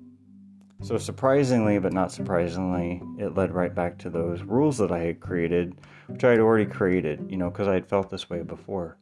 So, 0.83 0.99
surprisingly, 0.99 1.79
but 1.79 1.93
not 1.95 2.13
surprisingly, 2.13 3.01
it 3.19 3.35
led 3.35 3.55
right 3.55 3.75
back 3.75 3.97
to 3.99 4.11
those 4.11 4.43
rules 4.43 4.77
that 4.79 4.93
I 4.93 4.99
had 4.99 5.21
created, 5.21 5.77
which 6.09 6.25
I 6.25 6.31
had 6.31 6.41
already 6.41 6.67
created, 6.67 7.25
you 7.31 7.39
know, 7.39 7.49
because 7.49 7.69
I 7.69 7.75
had 7.75 7.87
felt 7.87 8.11
this 8.11 8.29
way 8.29 8.43
before. 8.43 8.99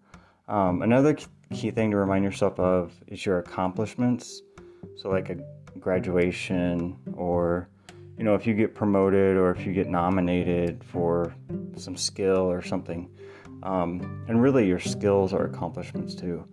Um, 0.47 0.83
another 0.83 1.17
key 1.51 1.71
thing 1.73 1.91
to 1.91 1.97
remind 1.97 2.25
yourself 2.25 2.61
of 2.61 2.93
is 3.09 3.27
your 3.27 3.39
accomplishments. 3.39 4.43
So, 4.97 5.09
like 5.09 5.31
a 5.31 5.37
graduation, 5.81 6.97
or, 7.15 7.69
you 8.19 8.25
know, 8.25 8.35
if 8.35 8.47
you 8.47 8.55
get 8.55 8.75
promoted 8.75 9.37
or 9.37 9.51
if 9.51 9.67
you 9.67 9.73
get 9.73 9.89
nominated 9.89 10.85
for 10.85 11.35
some 11.77 11.97
skill 11.97 12.51
or 12.51 12.63
something. 12.63 13.11
Um, 13.63 14.25
and 14.29 14.43
really, 14.43 14.67
your 14.67 14.81
skills 14.81 15.33
are 15.33 15.45
accomplishments 15.45 16.15
too. 16.15 16.47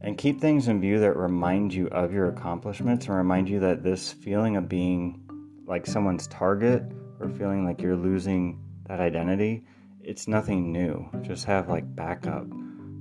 And 0.00 0.16
keep 0.16 0.40
things 0.40 0.68
in 0.68 0.80
view 0.80 1.00
that 1.00 1.16
remind 1.16 1.74
you 1.74 1.88
of 1.88 2.12
your 2.12 2.28
accomplishments 2.28 3.06
and 3.06 3.16
remind 3.16 3.48
you 3.48 3.58
that 3.60 3.82
this 3.82 4.12
feeling 4.12 4.56
of 4.56 4.68
being 4.68 5.22
like 5.66 5.86
someone's 5.86 6.26
target 6.28 6.82
or 7.20 7.28
feeling 7.28 7.64
like 7.64 7.82
you're 7.82 7.96
losing 7.96 8.60
that 8.86 9.00
identity, 9.00 9.64
it's 10.00 10.28
nothing 10.28 10.72
new. 10.72 11.08
Just 11.22 11.44
have 11.46 11.68
like 11.68 11.94
backup 11.96 12.46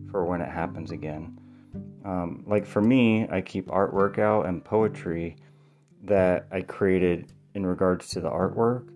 for 0.10 0.26
when 0.26 0.42
it 0.42 0.50
happens 0.50 0.92
again. 0.92 1.38
Um, 2.04 2.44
like 2.48 2.66
for 2.66 2.82
me, 2.82 3.28
I 3.30 3.42
keep 3.42 3.68
artwork 3.68 4.18
out 4.18 4.46
and 4.46 4.64
poetry 4.64 5.38
that 6.04 6.48
I 6.52 6.62
created 6.62 7.32
in 7.58 7.66
regards 7.66 8.08
to 8.10 8.22
the 8.22 8.30
artwork 8.30 8.88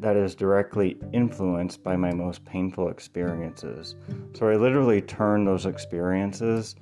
that 0.00 0.16
is 0.16 0.34
directly 0.34 0.98
influenced 1.14 1.82
by 1.82 1.96
my 1.96 2.12
most 2.12 2.44
painful 2.44 2.90
experiences. 2.90 3.94
So 4.34 4.48
I 4.48 4.56
literally 4.56 5.00
turn 5.00 5.46
those 5.46 5.64
experiences 5.64 6.76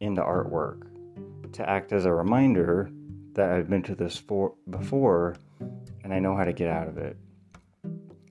into 0.00 0.20
artwork 0.20 0.82
to 1.54 1.68
act 1.68 1.92
as 1.92 2.04
a 2.04 2.12
reminder 2.12 2.90
that 3.32 3.50
I've 3.50 3.70
been 3.70 3.82
to 3.84 3.94
this 3.94 4.18
for, 4.18 4.54
before 4.68 5.36
and 6.04 6.12
I 6.12 6.18
know 6.18 6.36
how 6.36 6.44
to 6.44 6.52
get 6.52 6.68
out 6.68 6.88
of 6.88 6.98
it. 6.98 7.16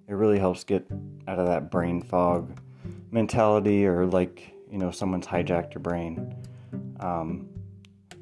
It 0.08 0.14
really 0.14 0.40
helps 0.40 0.64
get 0.64 0.86
out 1.28 1.40
of 1.40 1.48
that 1.48 1.72
brain 1.72 2.02
fog 2.02 2.60
mentality 3.10 3.88
or 3.88 4.06
like, 4.06 4.54
you 4.72 4.78
know, 4.78 4.92
someone's 4.92 5.26
hijacked 5.26 5.74
your 5.74 5.82
brain. 5.82 6.36
Um, 7.00 7.50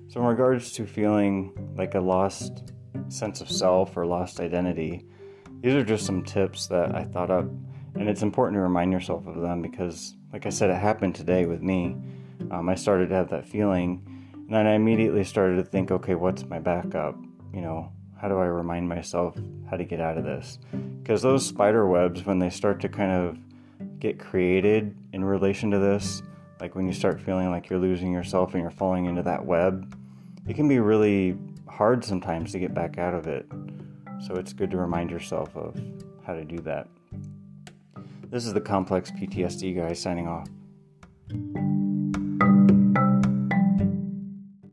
so, 0.07 0.21
in 0.21 0.25
regards 0.25 0.71
to 0.73 0.85
feeling 0.85 1.73
like 1.75 1.95
a 1.95 1.99
lost 1.99 2.71
sense 3.09 3.41
of 3.41 3.49
self 3.49 3.95
or 3.97 4.05
lost 4.05 4.39
identity, 4.39 5.05
these 5.61 5.73
are 5.73 5.83
just 5.83 6.05
some 6.05 6.23
tips 6.23 6.67
that 6.67 6.95
I 6.95 7.03
thought 7.03 7.31
up, 7.31 7.45
and 7.95 8.07
it's 8.07 8.21
important 8.21 8.55
to 8.57 8.61
remind 8.61 8.91
yourself 8.91 9.25
of 9.27 9.41
them 9.41 9.61
because, 9.61 10.15
like 10.31 10.45
I 10.45 10.49
said, 10.49 10.69
it 10.69 10.75
happened 10.75 11.15
today 11.15 11.45
with 11.45 11.61
me. 11.61 11.95
Um, 12.51 12.69
I 12.69 12.75
started 12.75 13.09
to 13.09 13.15
have 13.15 13.29
that 13.29 13.47
feeling, 13.47 14.03
and 14.33 14.49
then 14.49 14.67
I 14.67 14.73
immediately 14.73 15.23
started 15.23 15.55
to 15.55 15.63
think, 15.63 15.91
okay, 15.91 16.15
what's 16.15 16.45
my 16.45 16.59
backup? 16.59 17.17
You 17.53 17.61
know, 17.61 17.91
how 18.21 18.27
do 18.27 18.37
I 18.37 18.45
remind 18.45 18.87
myself 18.87 19.35
how 19.69 19.77
to 19.77 19.83
get 19.83 19.99
out 19.99 20.17
of 20.17 20.23
this? 20.23 20.59
Because 21.01 21.21
those 21.21 21.45
spider 21.45 21.87
webs, 21.87 22.25
when 22.25 22.39
they 22.39 22.49
start 22.49 22.79
to 22.81 22.89
kind 22.89 23.11
of 23.11 23.37
get 23.99 24.19
created 24.19 24.95
in 25.13 25.23
relation 25.23 25.71
to 25.71 25.79
this, 25.79 26.21
like 26.59 26.75
when 26.75 26.87
you 26.87 26.93
start 26.93 27.21
feeling 27.21 27.51
like 27.51 27.69
you're 27.69 27.79
losing 27.79 28.11
yourself 28.11 28.53
and 28.53 28.61
you're 28.61 28.71
falling 28.71 29.05
into 29.05 29.23
that 29.23 29.45
web, 29.45 29.95
it 30.47 30.55
can 30.55 30.67
be 30.67 30.79
really 30.79 31.37
hard 31.69 32.03
sometimes 32.03 32.51
to 32.51 32.59
get 32.59 32.73
back 32.73 32.97
out 32.97 33.13
of 33.13 33.27
it. 33.27 33.45
So 34.25 34.35
it's 34.35 34.53
good 34.53 34.71
to 34.71 34.77
remind 34.77 35.11
yourself 35.11 35.55
of 35.55 35.79
how 36.25 36.33
to 36.33 36.43
do 36.43 36.57
that. 36.59 36.87
This 38.29 38.45
is 38.45 38.53
the 38.53 38.61
Complex 38.61 39.11
PTSD 39.11 39.77
guy 39.77 39.93
signing 39.93 40.27
off. 40.27 40.47